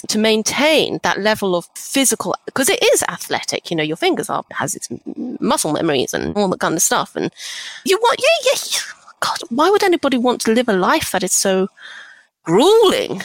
[0.09, 3.71] to maintain that level of physical, because it is athletic.
[3.71, 4.89] You know, your fingers are, has its
[5.41, 7.15] muscle memories and all that kind of stuff.
[7.15, 7.33] And
[7.85, 8.81] you want, yeah, yeah.
[9.21, 11.69] God, why would anybody want to live a life that is so
[12.43, 13.23] grueling?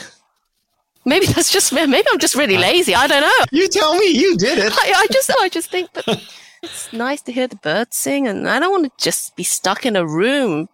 [1.04, 2.94] Maybe that's just maybe I'm just really uh, lazy.
[2.94, 3.44] I don't know.
[3.50, 4.06] You tell me.
[4.06, 4.72] You did it.
[4.72, 6.06] I, I just I just think that
[6.62, 9.84] it's nice to hear the birds sing, and I don't want to just be stuck
[9.84, 10.68] in a room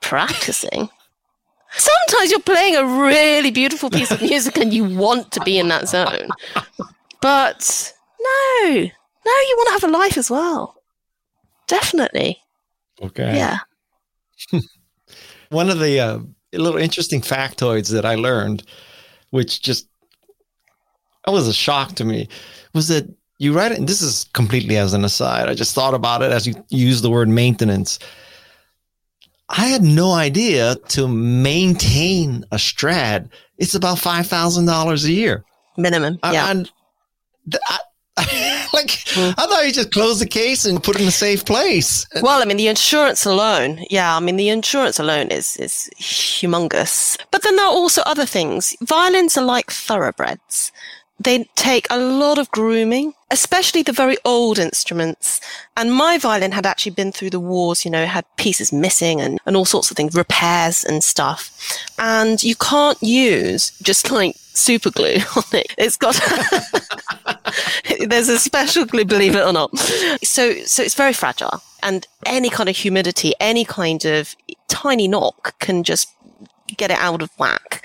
[0.00, 0.88] practicing.
[1.72, 5.68] Sometimes you're playing a really beautiful piece of music and you want to be in
[5.68, 6.28] that zone,
[7.20, 8.80] but no, no,
[9.32, 10.80] you want to have a life as well.
[11.66, 12.38] Definitely.
[13.02, 13.36] Okay.
[13.36, 13.58] Yeah.
[15.50, 16.18] One of the uh,
[16.54, 18.64] little interesting factoids that I learned
[19.30, 19.88] which just
[21.24, 22.28] that was a shock to me,
[22.74, 23.06] was that
[23.38, 25.48] you write it, and this is completely as an aside.
[25.48, 27.98] I just thought about it as you use the word maintenance.
[29.48, 35.44] I had no idea to maintain a Strad, it's about five thousand dollars a year
[35.76, 36.18] minimum.
[36.24, 36.44] Yeah.
[36.44, 36.64] I,
[37.66, 37.78] I,
[38.72, 39.34] like mm.
[39.38, 42.04] I thought you just close the case and put it in a safe place.
[42.20, 47.16] Well, I mean, the insurance alone, yeah, I mean, the insurance alone is is humongous.
[47.30, 48.76] But then there are also other things.
[48.82, 50.72] Violins are like thoroughbreds.
[51.20, 55.40] They take a lot of grooming, especially the very old instruments.
[55.76, 59.38] And my violin had actually been through the wars, you know, had pieces missing and,
[59.44, 61.50] and all sorts of things, repairs and stuff.
[61.98, 65.74] And you can't use just like super glue on it.
[65.78, 66.20] It's got
[68.08, 69.76] there's a special glue, believe it or not.
[70.22, 74.34] So so it's very fragile, and any kind of humidity, any kind of
[74.68, 76.12] tiny knock can just
[76.76, 77.84] get it out of whack.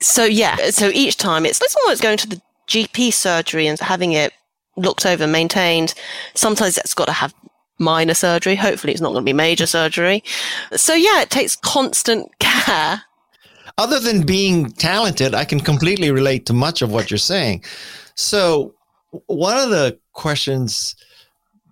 [0.00, 4.12] So yeah, so each time it's it's almost going to the GP surgery and having
[4.12, 4.32] it
[4.76, 5.94] looked over, maintained.
[6.34, 7.34] Sometimes it's got to have
[7.78, 8.54] minor surgery.
[8.54, 10.22] Hopefully, it's not going to be major surgery.
[10.76, 13.02] So yeah, it takes constant care
[13.78, 17.64] other than being talented, I can completely relate to much of what you're saying.
[18.16, 18.74] So,
[19.26, 20.96] one of the questions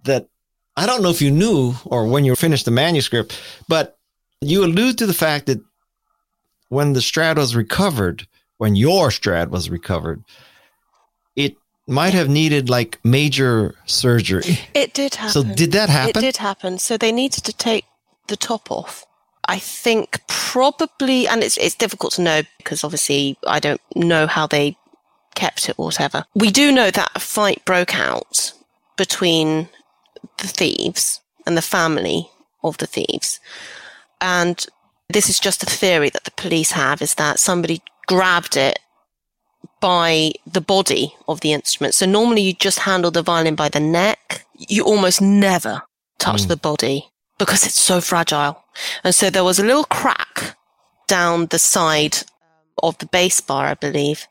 [0.05, 0.29] that
[0.77, 3.39] I don't know if you knew or when you finished the manuscript,
[3.69, 3.99] but
[4.41, 5.61] you allude to the fact that
[6.69, 8.27] when the Strad was recovered,
[8.59, 10.23] when your Strad was recovered,
[11.87, 14.59] might have needed like major surgery.
[14.75, 15.33] It did happen.
[15.33, 16.19] So, did that happen?
[16.19, 16.79] It did happen.
[16.79, 17.85] So, they needed to take
[18.27, 19.07] the top off.
[19.49, 24.47] I think probably, and it's, it's difficult to know because obviously I don't know how
[24.47, 24.77] they
[25.37, 26.25] kept it or whatever.
[26.35, 28.53] We do know that a fight broke out
[28.97, 29.69] between
[30.39, 32.29] the thieves and the family
[32.65, 33.39] of the thieves.
[34.21, 34.67] And
[35.09, 38.81] this is just a theory that the police have is that somebody grabbed it
[39.81, 41.95] by the body of the instrument.
[41.95, 44.45] So normally you just handle the violin by the neck.
[44.55, 45.83] You almost never
[46.19, 46.49] touch mm.
[46.49, 48.65] the body because it's so fragile.
[49.05, 50.57] And so there was a little crack
[51.07, 52.19] down the side
[52.83, 54.27] of the bass bar, I believe.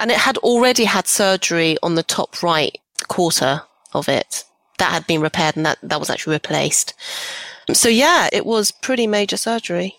[0.00, 2.76] And it had already had surgery on the top right
[3.08, 4.44] quarter of it.
[4.78, 6.94] That had been repaired and that, that was actually replaced.
[7.72, 9.96] So yeah, it was pretty major surgery.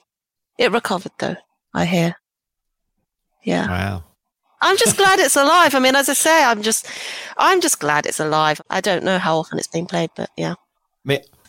[0.57, 1.37] It recovered though,
[1.73, 2.15] I hear.
[3.43, 3.67] Yeah.
[3.67, 4.03] Wow.
[4.65, 5.75] I'm just glad it's alive.
[5.75, 6.87] I mean, as I say, I'm just,
[7.37, 8.59] I'm just glad it's alive.
[8.71, 10.55] I don't know how often it's being played, but yeah.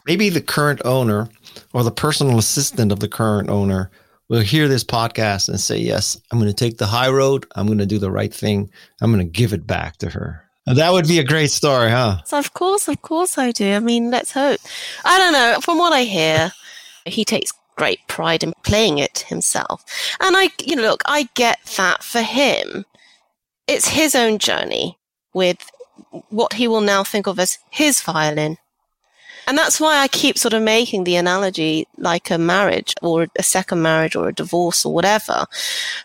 [0.07, 1.29] Maybe the current owner
[1.73, 3.91] or the personal assistant of the current owner
[4.29, 7.47] will hear this podcast and say, yes, I'm going to take the high road.
[7.57, 8.71] I'm going to do the right thing.
[9.01, 10.45] I'm going to give it back to her.
[10.67, 12.23] That would be a great story, huh?
[12.25, 13.73] So of course, of course I do.
[13.73, 14.61] I mean, let's hope.
[15.05, 15.59] I don't know.
[15.63, 16.53] From what I hear,
[17.07, 19.85] he takes great pride in playing it himself.
[20.21, 22.85] And I, you know, look, I get that for him.
[23.67, 24.99] It's his own journey
[25.35, 25.71] with
[26.31, 28.59] what he will now think of as his violin.
[29.47, 33.43] And that's why I keep sort of making the analogy like a marriage or a
[33.43, 35.47] second marriage or a divorce or whatever.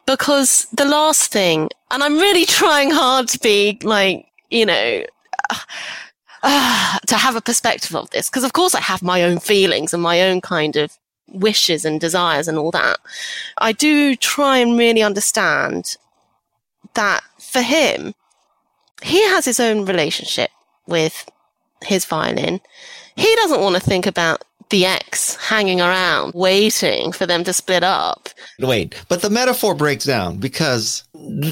[0.06, 5.04] Because the last thing, and I'm really trying hard to be like, you know,
[6.44, 8.30] uh, to have a perspective of this.
[8.30, 10.98] Because of course I have my own feelings and my own kind of
[11.28, 13.00] wishes and desires and all that.
[13.58, 15.98] I do try and really understand
[16.94, 18.14] that for him,
[19.04, 20.50] he has his own relationship
[20.88, 21.30] with
[21.84, 22.62] his violin.
[23.16, 27.84] He doesn't want to think about the ex hanging around waiting for them to split
[27.84, 28.30] up.
[28.60, 31.04] Wait, but the metaphor breaks down because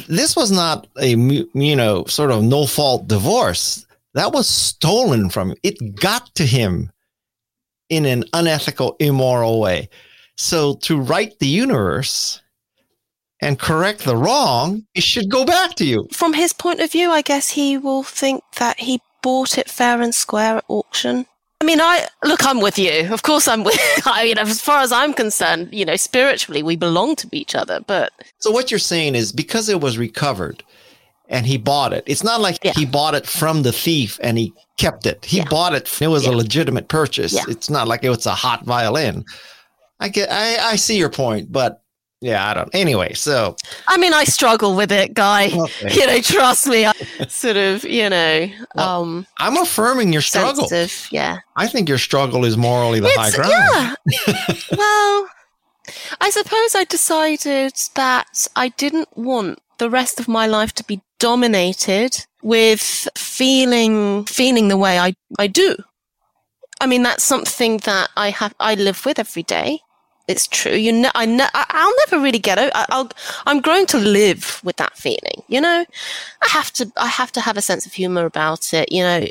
[0.08, 1.16] this was not a
[1.54, 3.86] you know sort of no fault divorce.
[4.14, 5.58] That was stolen from him.
[5.64, 6.92] It got to him
[7.90, 9.90] in an unethical, immoral way.
[10.38, 12.42] So to right the universe
[13.42, 16.08] and correct the wrong, it should go back to you.
[16.12, 20.02] From his point of view, I guess he will think that he bought it fair
[20.02, 21.26] and square at auction.
[21.62, 23.12] I mean, I look, I'm with you.
[23.12, 26.76] Of course, I'm with, I mean, as far as I'm concerned, you know, spiritually, we
[26.76, 28.14] belong to each other, but.
[28.40, 30.64] So what you're saying is because it was recovered
[31.28, 32.74] and he bought it, it's not like yeah.
[32.76, 35.26] he bought it from the thief and he kept it.
[35.26, 35.50] He yeah.
[35.50, 36.02] bought it.
[36.02, 36.32] It was yeah.
[36.32, 37.34] a legitimate purchase.
[37.48, 39.26] It's not like it was a hot violin.
[40.00, 41.82] I get, I, I see your point, but
[42.22, 42.70] yeah, I don't.
[42.74, 43.56] Anyway, so
[43.88, 45.48] I mean, I struggle with it, guy.
[45.48, 45.90] Okay.
[46.00, 46.86] You know, trust me.
[46.86, 46.94] I
[47.28, 50.70] sort of, you know, well, um, I'm affirming your struggle.
[51.12, 53.98] Yeah, I think your struggle is morally the it's, high ground.
[54.28, 54.56] Yeah.
[54.78, 55.30] well,
[56.20, 61.02] I suppose I decided that I didn't want the rest of my life to be
[61.20, 65.76] dominated with feeling feeling the way I I do.
[66.82, 69.80] I mean, that's something that I have I live with every day
[70.30, 70.76] it's true.
[70.76, 72.72] You know, I ne- I'll never really get it.
[72.76, 73.10] I'll,
[73.48, 75.42] I'm growing to live with that feeling.
[75.48, 75.86] You know,
[76.44, 78.92] I have to, I have to have a sense of humor about it.
[78.92, 79.26] You know,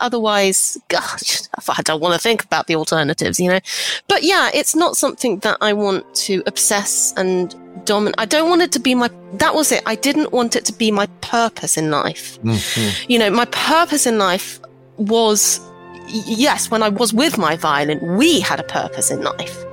[0.00, 3.40] otherwise, gosh, I don't want to think about the alternatives.
[3.40, 3.60] You know,
[4.06, 7.52] but yeah, it's not something that I want to obsess and
[7.84, 8.14] dominate.
[8.18, 9.10] I don't want it to be my.
[9.34, 9.82] That was it.
[9.84, 12.40] I didn't want it to be my purpose in life.
[12.42, 13.10] Mm-hmm.
[13.10, 14.60] You know, my purpose in life
[14.96, 15.60] was
[16.08, 19.64] yes, when I was with my violin, we had a purpose in life.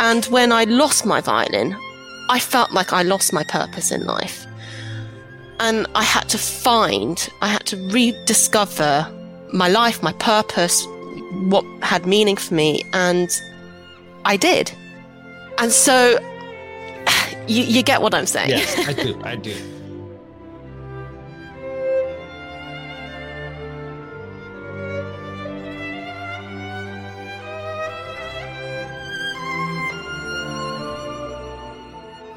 [0.00, 1.76] And when I lost my violin,
[2.30, 4.46] I felt like I lost my purpose in life.
[5.60, 9.06] And I had to find, I had to rediscover
[9.52, 10.86] my life, my purpose,
[11.50, 12.82] what had meaning for me.
[12.94, 13.28] And
[14.24, 14.72] I did.
[15.58, 16.18] And so
[17.46, 18.50] you, you get what I'm saying.
[18.50, 19.20] Yes, I do.
[19.22, 19.54] I do.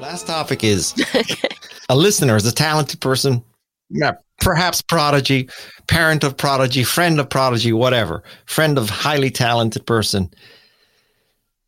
[0.00, 0.94] Last topic is
[1.88, 3.42] a listener is a talented person,
[4.40, 5.48] perhaps prodigy,
[5.86, 10.30] parent of prodigy, friend of prodigy, whatever, friend of highly talented person.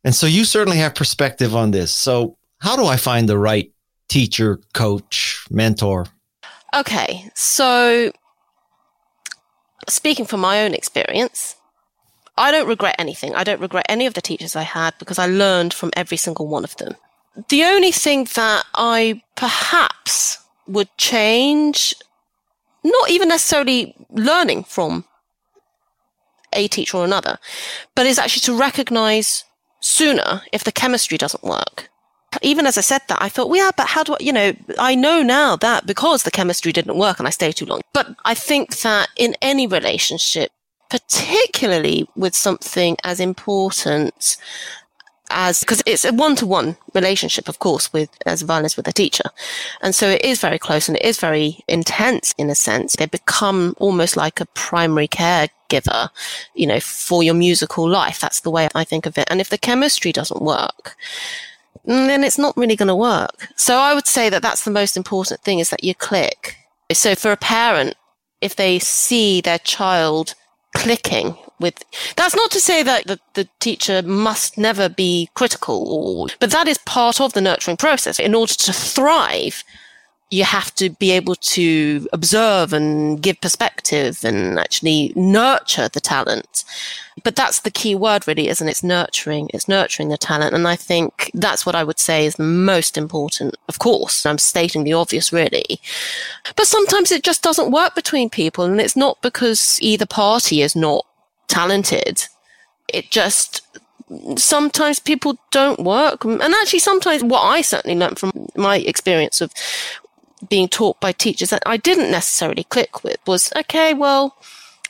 [0.03, 1.91] And so you certainly have perspective on this.
[1.91, 3.71] So, how do I find the right
[4.09, 6.05] teacher, coach, mentor?
[6.75, 7.29] Okay.
[7.33, 8.11] So,
[9.87, 11.55] speaking from my own experience,
[12.37, 13.35] I don't regret anything.
[13.35, 16.47] I don't regret any of the teachers I had because I learned from every single
[16.47, 16.95] one of them
[17.49, 21.95] the only thing that I perhaps would change,
[22.83, 25.05] not even necessarily learning from
[26.53, 27.37] a teacher or another,
[27.95, 29.43] but is actually to recognize
[29.79, 31.89] sooner if the chemistry doesn't work.
[32.41, 34.53] Even as I said that, I thought, well, yeah, but how do I, you know,
[34.77, 37.81] I know now that because the chemistry didn't work and I stayed too long.
[37.93, 40.51] But I think that in any relationship,
[40.89, 44.37] particularly with something as important
[45.29, 49.29] as because it's a one-to-one relationship of course with as a violinist with a teacher.
[49.81, 52.95] And so it is very close and it is very intense in a sense.
[52.95, 56.09] They become almost like a primary caregiver
[56.55, 58.19] you know for your musical life.
[58.19, 59.27] That's the way i think of it.
[59.29, 60.95] And if the chemistry doesn't work
[61.85, 63.47] then it's not really going to work.
[63.55, 66.55] So i would say that that's the most important thing is that you click.
[66.91, 67.95] So for a parent
[68.41, 70.35] if they see their child
[70.75, 71.83] clicking with
[72.15, 76.67] that's not to say that the, the teacher must never be critical or but that
[76.67, 79.63] is part of the nurturing process in order to thrive
[80.29, 86.65] you have to be able to observe and give perspective and actually nurture the talent.
[87.23, 88.71] But that's the key word really, isn't it?
[88.71, 89.49] It's nurturing.
[89.53, 90.53] It's nurturing the talent.
[90.53, 93.55] And I think that's what I would say is the most important.
[93.69, 95.79] Of course, I'm stating the obvious really.
[96.57, 98.65] But sometimes it just doesn't work between people.
[98.65, 101.05] And it's not because either party is not
[101.47, 102.25] talented.
[102.87, 103.61] It just,
[104.37, 106.23] sometimes people don't work.
[106.23, 109.51] And actually, sometimes what I certainly learned from my experience of
[110.49, 114.35] being taught by teachers that I didn't necessarily click with was okay, well,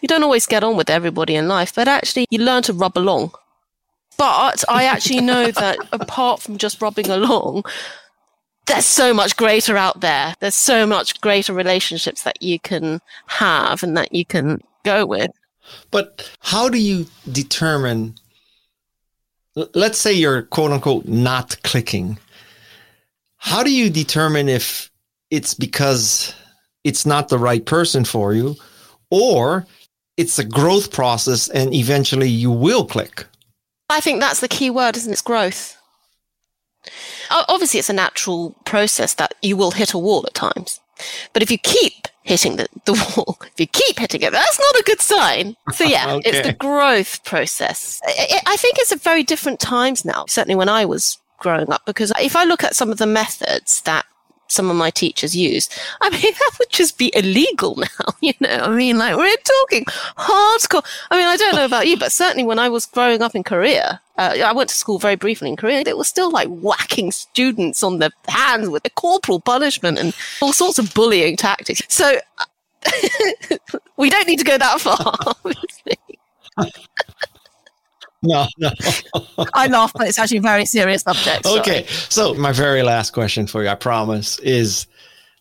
[0.01, 2.97] you don't always get on with everybody in life, but actually you learn to rub
[2.97, 3.31] along.
[4.17, 7.63] But I actually know that apart from just rubbing along,
[8.65, 10.35] there's so much greater out there.
[10.39, 15.31] There's so much greater relationships that you can have and that you can go with.
[15.91, 18.15] But how do you determine?
[19.73, 22.19] Let's say you're quote unquote not clicking.
[23.37, 24.91] How do you determine if
[25.31, 26.33] it's because
[26.83, 28.55] it's not the right person for you,
[29.09, 29.65] or
[30.17, 33.25] it's a growth process and eventually you will click.
[33.89, 35.13] I think that's the key word, isn't it?
[35.13, 35.77] It's growth.
[37.29, 40.79] Obviously, it's a natural process that you will hit a wall at times.
[41.33, 44.81] But if you keep hitting the, the wall, if you keep hitting it, that's not
[44.81, 45.55] a good sign.
[45.73, 46.29] So yeah, okay.
[46.29, 48.01] it's the growth process.
[48.05, 51.85] I, I think it's at very different times now, certainly when I was growing up,
[51.85, 54.05] because if I look at some of the methods that
[54.47, 55.69] some of my teachers use.
[56.01, 58.49] I mean, that would just be illegal now, you know.
[58.49, 60.85] I mean, like we're talking hardcore.
[61.11, 63.43] I mean, I don't know about you, but certainly when I was growing up in
[63.43, 65.83] Korea, uh, I went to school very briefly in Korea.
[65.85, 70.53] It was still like whacking students on the hands with a corporal punishment and all
[70.53, 71.81] sorts of bullying tactics.
[71.87, 72.19] So
[73.97, 75.97] we don't need to go that far, obviously.
[78.23, 78.71] No, no.
[79.53, 81.45] I laugh, but it's actually a very serious subject.
[81.45, 81.85] Okay.
[82.09, 84.87] So, my very last question for you, I promise, is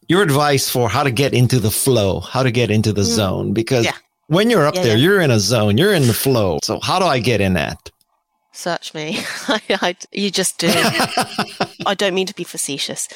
[0.08, 3.04] your advice for how to get into the flow, how to get into the mm.
[3.04, 3.52] zone.
[3.52, 3.96] Because yeah.
[4.26, 5.04] when you're up yeah, there, yeah.
[5.04, 6.58] you're in a zone, you're in the flow.
[6.62, 7.90] So, how do I get in that?
[8.52, 9.18] Search me.
[9.48, 10.68] I, I, you just do.
[11.86, 13.08] I don't mean to be facetious,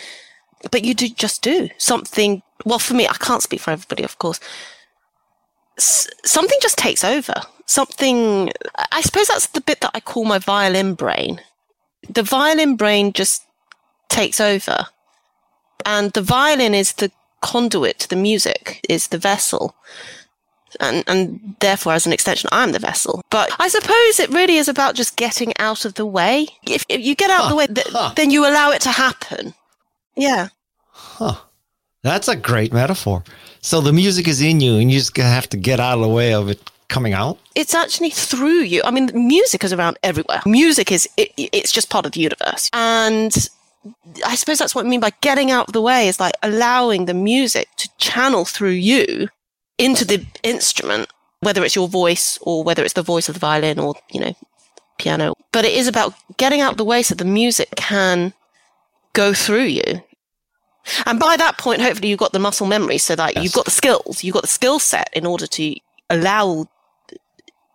[0.71, 2.43] but you do just do something.
[2.65, 4.41] Well, for me, I can't speak for everybody, of course.
[5.77, 7.35] S- something just takes over
[7.71, 8.51] something,
[8.91, 11.41] I suppose that's the bit that I call my violin brain.
[12.09, 13.45] The violin brain just
[14.09, 14.87] takes over.
[15.87, 19.75] And the violin is the conduit to the music, is the vessel.
[20.81, 23.23] And, and therefore, as an extension, I'm the vessel.
[23.31, 26.49] But I suppose it really is about just getting out of the way.
[26.67, 28.13] If, if you get out huh, of the way, th- huh.
[28.17, 29.55] then you allow it to happen.
[30.17, 30.49] Yeah.
[30.91, 31.37] Huh.
[32.03, 33.25] That's a great metaphor.
[33.61, 36.09] So the music is in you, and you just have to get out of the
[36.09, 36.61] way of it
[36.91, 37.39] coming out?
[37.55, 38.83] It's actually through you.
[38.85, 40.43] I mean, music is around everywhere.
[40.45, 42.69] Music is, it, it's just part of the universe.
[42.73, 43.35] And
[44.27, 47.07] I suppose that's what I mean by getting out of the way is like allowing
[47.07, 49.29] the music to channel through you
[49.79, 51.09] into the instrument,
[51.41, 54.35] whether it's your voice or whether it's the voice of the violin or, you know,
[54.99, 55.35] piano.
[55.53, 58.35] But it is about getting out of the way so the music can
[59.15, 60.03] go through you.
[61.07, 63.45] And by that point, hopefully you've got the muscle memory so that yes.
[63.45, 65.77] you've got the skills, you've got the skill set in order to
[66.09, 66.67] allow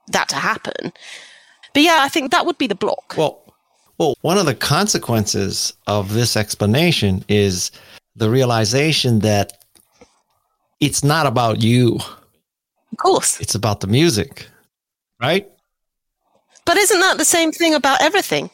[0.10, 0.94] that to happen.
[1.74, 3.16] But yeah, I think that would be the block.
[3.18, 3.42] Well,
[3.98, 7.72] well, one of the consequences of this explanation is
[8.16, 9.64] the realization that
[10.80, 11.96] it's not about you.
[12.92, 13.40] Of course.
[13.40, 14.48] It's about the music,
[15.22, 15.50] right?
[16.66, 18.50] But isn't that the same thing about everything?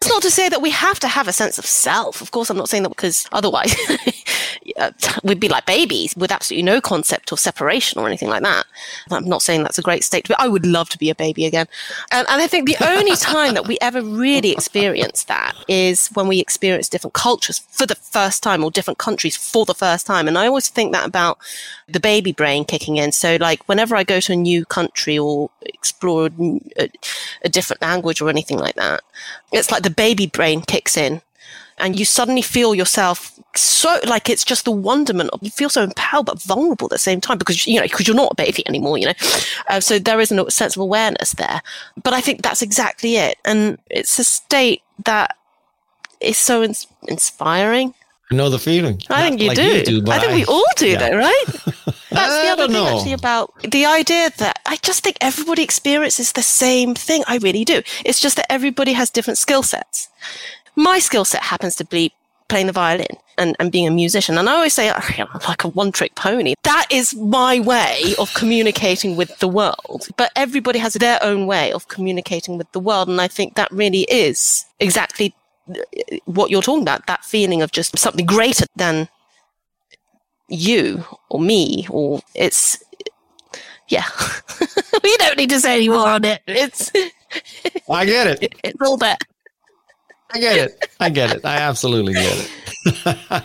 [0.00, 2.20] It's not to say that we have to have a sense of self.
[2.20, 3.74] Of course, I'm not saying that because otherwise
[4.76, 4.90] Uh,
[5.24, 8.66] we'd be like babies with absolutely no concept of separation or anything like that.
[9.10, 11.46] I'm not saying that's a great state, but I would love to be a baby
[11.46, 11.66] again.
[12.10, 16.28] And, and I think the only time that we ever really experience that is when
[16.28, 20.28] we experience different cultures for the first time or different countries for the first time.
[20.28, 21.38] And I always think that about
[21.88, 23.12] the baby brain kicking in.
[23.12, 26.30] So like whenever I go to a new country or explore
[26.78, 26.90] a,
[27.42, 29.02] a different language or anything like that,
[29.52, 31.22] it's like the baby brain kicks in
[31.78, 35.82] and you suddenly feel yourself so like it's just the wonderment of you feel so
[35.82, 38.66] empowered but vulnerable at the same time because you know because you're not a baby
[38.66, 39.12] anymore you know
[39.68, 41.60] uh, so there is a sense of awareness there
[42.02, 45.36] but i think that's exactly it and it's a state that
[46.20, 47.94] is so ins- inspiring
[48.30, 49.00] I know the feeling.
[49.10, 49.62] I think you, like do.
[49.62, 50.10] you do.
[50.10, 50.98] I think I, we all do, yeah.
[50.98, 51.44] though, right?
[52.10, 52.96] That's the other thing, know.
[52.96, 57.22] actually, about the idea that I just think everybody experiences the same thing.
[57.26, 57.82] I really do.
[58.04, 60.08] It's just that everybody has different skill sets.
[60.74, 62.12] My skill set happens to be
[62.48, 63.06] playing the violin
[63.38, 64.38] and, and being a musician.
[64.38, 66.54] And I always say, oh, I'm like a one trick pony.
[66.62, 70.08] That is my way of communicating with the world.
[70.16, 73.08] But everybody has their own way of communicating with the world.
[73.08, 75.34] And I think that really is exactly
[75.68, 75.80] uh,
[76.26, 77.06] what you're talking about.
[77.06, 79.08] That feeling of just something greater than
[80.48, 82.82] you or me or it's
[83.88, 84.04] yeah.
[85.02, 86.42] we don't need to say any more on it.
[86.46, 86.90] It's
[87.90, 88.54] I get it.
[88.64, 89.16] It's all there.
[90.32, 90.90] I get it.
[91.00, 91.44] I get it.
[91.44, 92.50] I absolutely get
[92.86, 93.44] it.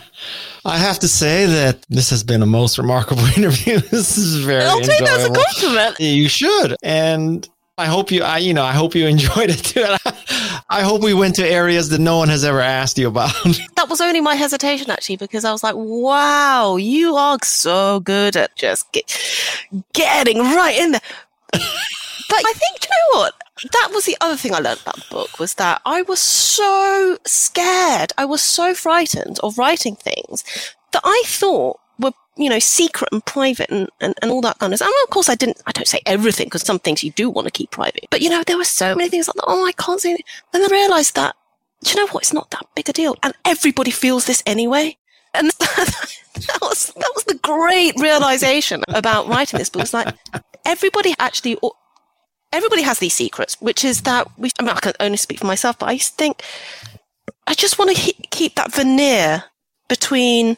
[0.64, 3.78] I have to say that this has been a most remarkable interview.
[3.78, 6.00] This is very I'll take that as a compliment.
[6.00, 6.76] You should.
[6.82, 9.86] And I hope you, I, you know, I hope you enjoyed it too.
[10.68, 13.32] I hope we went to areas that no one has ever asked you about.
[13.76, 18.36] That was only my hesitation actually, because I was like, wow, you are so good
[18.36, 19.18] at just get,
[19.94, 21.00] getting right in there.
[21.52, 23.34] but I think, you know what?
[23.72, 27.18] That was the other thing I learned about the book was that I was so
[27.26, 28.12] scared.
[28.16, 30.44] I was so frightened of writing things
[30.92, 34.72] that I thought were, you know, secret and private and, and, and all that kind
[34.72, 34.88] of stuff.
[34.88, 37.46] And of course I didn't, I don't say everything because some things you do want
[37.46, 38.06] to keep private.
[38.10, 40.22] But you know, there were so many things like, oh, I can't say it.
[40.52, 41.36] Then I realized that,
[41.84, 42.22] you know what?
[42.22, 43.16] It's not that big a deal.
[43.22, 44.96] And everybody feels this anyway.
[45.34, 49.82] And that was, that was the great realization about writing this book.
[49.82, 50.14] It's like
[50.64, 51.56] everybody actually,
[52.52, 55.46] everybody has these secrets, which is that we, I mean, I can only speak for
[55.46, 56.42] myself, but I think
[57.46, 59.44] I just want to he- keep that veneer
[59.88, 60.56] between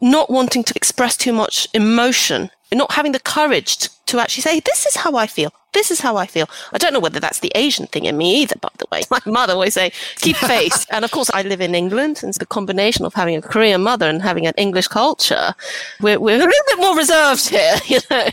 [0.00, 4.42] not wanting to express too much emotion and not having the courage to, to actually
[4.42, 5.52] say, this is how I feel.
[5.72, 6.48] This is how I feel.
[6.72, 9.02] I don't know whether that's the Asian thing in me either, by the way.
[9.10, 10.86] My mother always say, keep face.
[10.90, 12.20] and of course, I live in England.
[12.22, 15.54] And it's the combination of having a Korean mother and having an English culture.
[16.00, 18.28] We're, we're a little bit more reserved here, you know.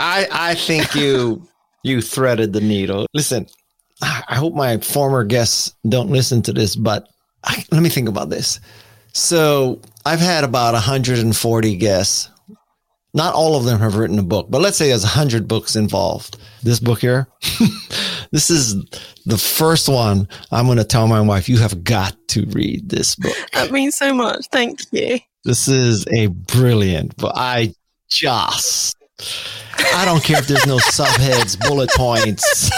[0.00, 1.46] I, I think you,
[1.82, 3.06] you threaded the needle.
[3.14, 3.46] Listen,
[4.02, 7.08] I hope my former guests don't listen to this, but
[7.44, 8.60] I, let me think about this.
[9.12, 12.30] So I've had about 140 guests.
[13.14, 16.38] Not all of them have written a book, but let's say there's 100 books involved.
[16.62, 17.28] This book here,
[18.32, 18.74] this is
[19.26, 23.14] the first one I'm going to tell my wife, you have got to read this
[23.16, 23.36] book.
[23.52, 24.46] That means so much.
[24.50, 25.18] Thank you.
[25.44, 27.74] This is a brilliant, but I
[28.08, 28.96] just,
[29.94, 32.70] I don't care if there's no subheads, bullet points.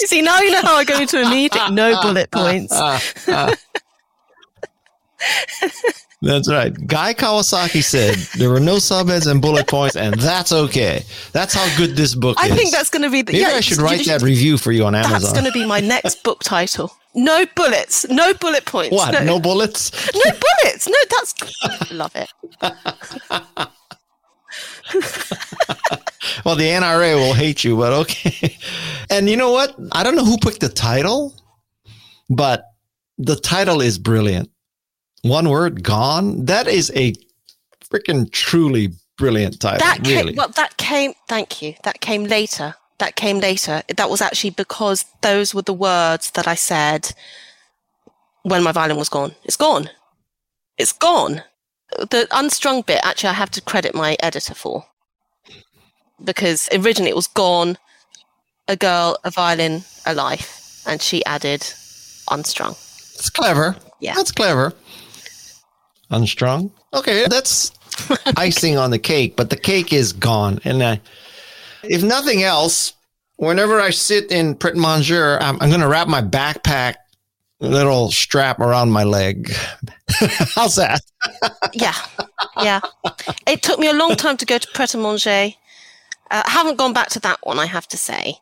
[0.00, 1.74] You see, now you know how I go into a meeting.
[1.74, 2.72] No bullet points.
[6.22, 6.74] That's right.
[6.86, 11.02] Guy Kawasaki said there were no subheads and bullet points, and that's okay.
[11.32, 12.52] That's how good this book I is.
[12.52, 13.32] I think that's going to be the.
[13.32, 15.20] Maybe yeah, I should write that review for you on Amazon.
[15.20, 16.92] That's going to be my next book title.
[17.14, 18.06] No bullets.
[18.10, 18.94] No bullet points.
[18.94, 19.12] what?
[19.14, 19.90] No, No bullets?
[20.14, 20.86] no bullets.
[20.88, 21.90] No, that's.
[21.90, 22.30] Love it.
[26.44, 28.56] Well, the NRA will hate you, but okay.
[29.10, 29.74] And you know what?
[29.92, 31.34] I don't know who picked the title,
[32.28, 32.64] but
[33.18, 34.50] the title is brilliant.
[35.22, 36.44] One word, gone.
[36.46, 37.14] That is a
[37.90, 39.80] freaking truly brilliant title.
[39.80, 40.34] That came, really.
[40.34, 41.12] well, that came.
[41.28, 41.74] Thank you.
[41.82, 42.74] That came later.
[42.98, 43.82] That came later.
[43.96, 47.12] That was actually because those were the words that I said
[48.42, 49.34] when my violin was gone.
[49.44, 49.90] It's gone.
[50.78, 51.42] It's gone.
[51.98, 54.86] The unstrung bit, actually, I have to credit my editor for
[56.24, 57.78] because originally it was gone,
[58.68, 61.66] a girl, a violin, a life, and she added
[62.30, 62.72] unstrung.
[62.72, 63.76] It's clever.
[64.00, 64.14] Yeah.
[64.14, 64.72] That's clever.
[66.10, 66.72] Unstrung.
[66.94, 67.72] Okay, that's
[68.36, 70.60] icing on the cake, but the cake is gone.
[70.64, 70.96] And uh,
[71.82, 72.94] if nothing else,
[73.36, 76.96] whenever I sit in Pret Manger, I'm, I'm going to wrap my backpack
[77.60, 79.52] little strap around my leg.
[80.54, 81.00] How's that?
[81.72, 81.94] Yeah,
[82.62, 82.80] yeah.
[83.46, 85.54] It took me a long time to go to Pret a Manger.
[86.30, 88.38] Uh, I haven't gone back to that one, I have to say.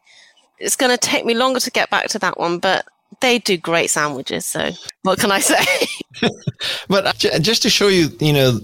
[0.58, 2.86] It's going to take me longer to get back to that one, but
[3.20, 4.46] they do great sandwiches.
[4.46, 4.70] So
[5.02, 5.64] what can I say?
[6.88, 8.58] But uh, just to show you, you know,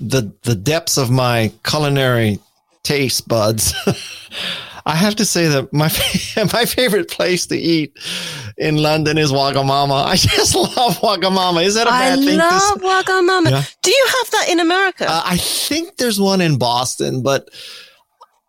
[0.00, 2.38] the the depths of my culinary
[2.84, 3.74] taste buds,
[4.90, 5.84] I have to say that my
[6.52, 7.96] my favorite place to eat
[8.58, 10.04] in London is Wagamama.
[10.04, 11.64] I just love Wagamama.
[11.64, 12.28] Is that a I bad thing?
[12.28, 12.78] to love?
[12.80, 13.50] Wagamama.
[13.50, 13.64] Yeah.
[13.82, 15.06] Do you have that in America?
[15.08, 17.48] Uh, I think there's one in Boston, but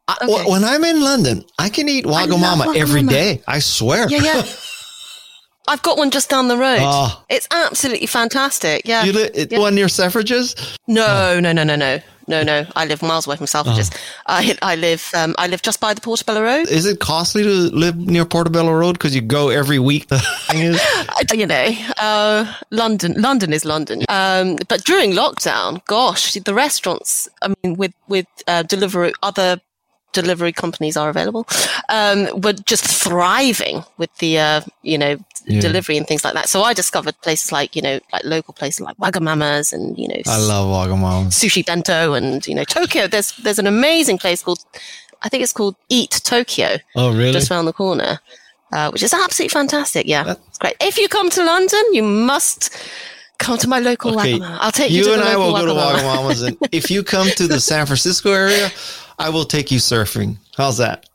[0.08, 0.32] I, Okay.
[0.32, 3.10] w- when I'm in London, I can eat love Wagamama every Wagamama.
[3.10, 3.42] day.
[3.48, 4.08] I swear.
[4.10, 4.44] yeah, yeah.
[5.68, 6.80] I've got one just down the road.
[6.82, 7.24] Oh.
[7.30, 8.82] It's absolutely fantastic.
[8.86, 9.04] Yeah.
[9.04, 9.60] You li- it, Yeah.
[9.60, 10.56] one near Selfridges?
[10.88, 12.66] No, no, no, no, no, no, no.
[12.76, 13.94] I live miles away from Selfridges.
[13.94, 14.00] Oh.
[14.28, 16.68] I I live um, I live just by the Portobello Road.
[16.70, 20.08] Is it costly to live near Portobello Road because you go every week?
[20.08, 21.70] The thing is, I- you know,
[22.00, 24.04] uh, London, London is London.
[24.10, 29.62] Um, but during lockdown, gosh, the restaurants, I mean, with, with, uh, delivery, other
[30.14, 31.48] delivery companies are available,
[31.88, 35.60] um, were just thriving with the, uh, you know, Yeah.
[35.62, 36.50] delivery and things like that.
[36.50, 40.22] So I discovered places like, you know, like local places like Wagamama's and, you know,
[40.28, 41.28] I love Wagamama.
[41.28, 43.08] Sushi Bento and, you know, Tokyo.
[43.08, 44.64] There's, there's an amazing place called,
[45.24, 47.32] I think it's called Eat Tokyo Oh, really?
[47.32, 48.20] just around the corner,
[48.72, 50.06] uh, which is absolutely fantastic.
[50.08, 50.76] Yeah, it's great.
[50.80, 52.76] If you come to London, you must
[53.40, 54.34] Come to my local okay.
[54.34, 54.58] Wagamama.
[54.62, 55.04] I'll take you.
[55.04, 58.32] You and I will go to Wagamama's, and if you come to the San Francisco
[58.32, 58.70] area,
[59.18, 60.38] I will take you surfing.
[60.56, 61.10] How's that?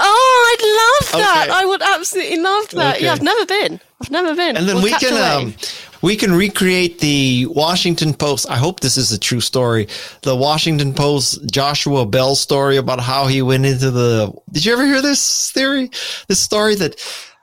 [0.00, 1.48] Oh, I'd love that.
[1.48, 1.58] Okay.
[1.58, 2.96] I would absolutely love that.
[2.96, 3.04] Okay.
[3.04, 3.80] Yeah, I've never been.
[4.00, 4.56] I've never been.
[4.56, 5.54] And then we'll we can um,
[6.02, 8.48] we can recreate the Washington Post.
[8.48, 9.88] I hope this is a true story.
[10.22, 14.32] The Washington Post Joshua Bell story about how he went into the.
[14.52, 15.90] Did you ever hear this theory?
[16.28, 17.00] This story that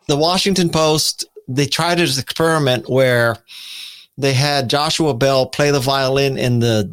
[0.08, 3.38] the Washington Post they tried this experiment where
[4.18, 6.92] they had Joshua Bell play the violin in the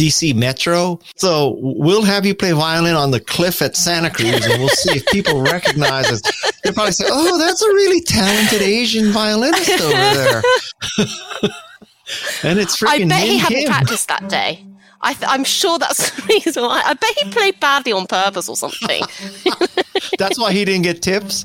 [0.00, 0.98] DC Metro.
[1.16, 4.96] So we'll have you play violin on the cliff at Santa Cruz and we'll see
[4.96, 6.22] if people recognize us.
[6.62, 10.42] They'll probably say, Oh, that's a really talented Asian violinist over there.
[12.44, 14.64] and it's freaking I bet he hadn't practiced that day.
[15.02, 16.82] I am sure that's the reason why.
[16.84, 19.02] I bet he played badly on purpose or something.
[20.18, 21.44] that's why he didn't get tips.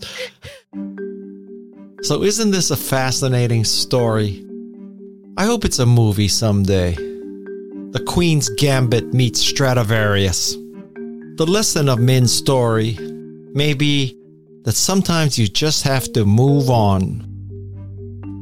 [2.01, 4.45] So, isn't this a fascinating story?
[5.37, 7.14] I hope it's a movie someday.
[7.95, 10.57] The Queen's Gambit meets Stradivarius.
[11.37, 12.97] The lesson of Min's story
[13.53, 14.19] may be
[14.63, 17.23] that sometimes you just have to move on.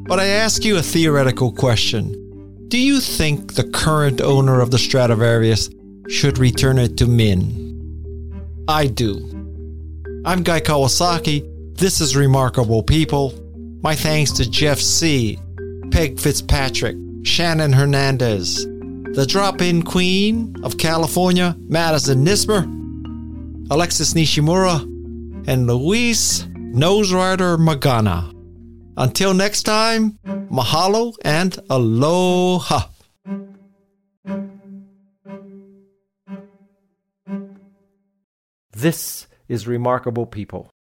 [0.08, 2.66] But I ask you a theoretical question.
[2.70, 5.70] Do you think the current owner of the Stradivarius
[6.10, 8.66] should return it to Min?
[8.68, 9.18] I do.
[10.26, 11.78] I'm Guy Kawasaki.
[11.78, 13.40] This is Remarkable People.
[13.84, 15.38] My thanks to Jeff Sieh,
[15.92, 18.66] Peg Fitzpatrick, Shannon Hernandez,
[19.14, 22.64] the drop in queen of California, Madisun Nuismer,
[23.70, 24.82] Alexis Nishimura,
[25.48, 28.32] and Luis Noserider Magana.
[28.98, 30.18] Until next time,
[30.52, 32.88] mahalo and aloha.
[38.72, 40.73] This is Remarkable People.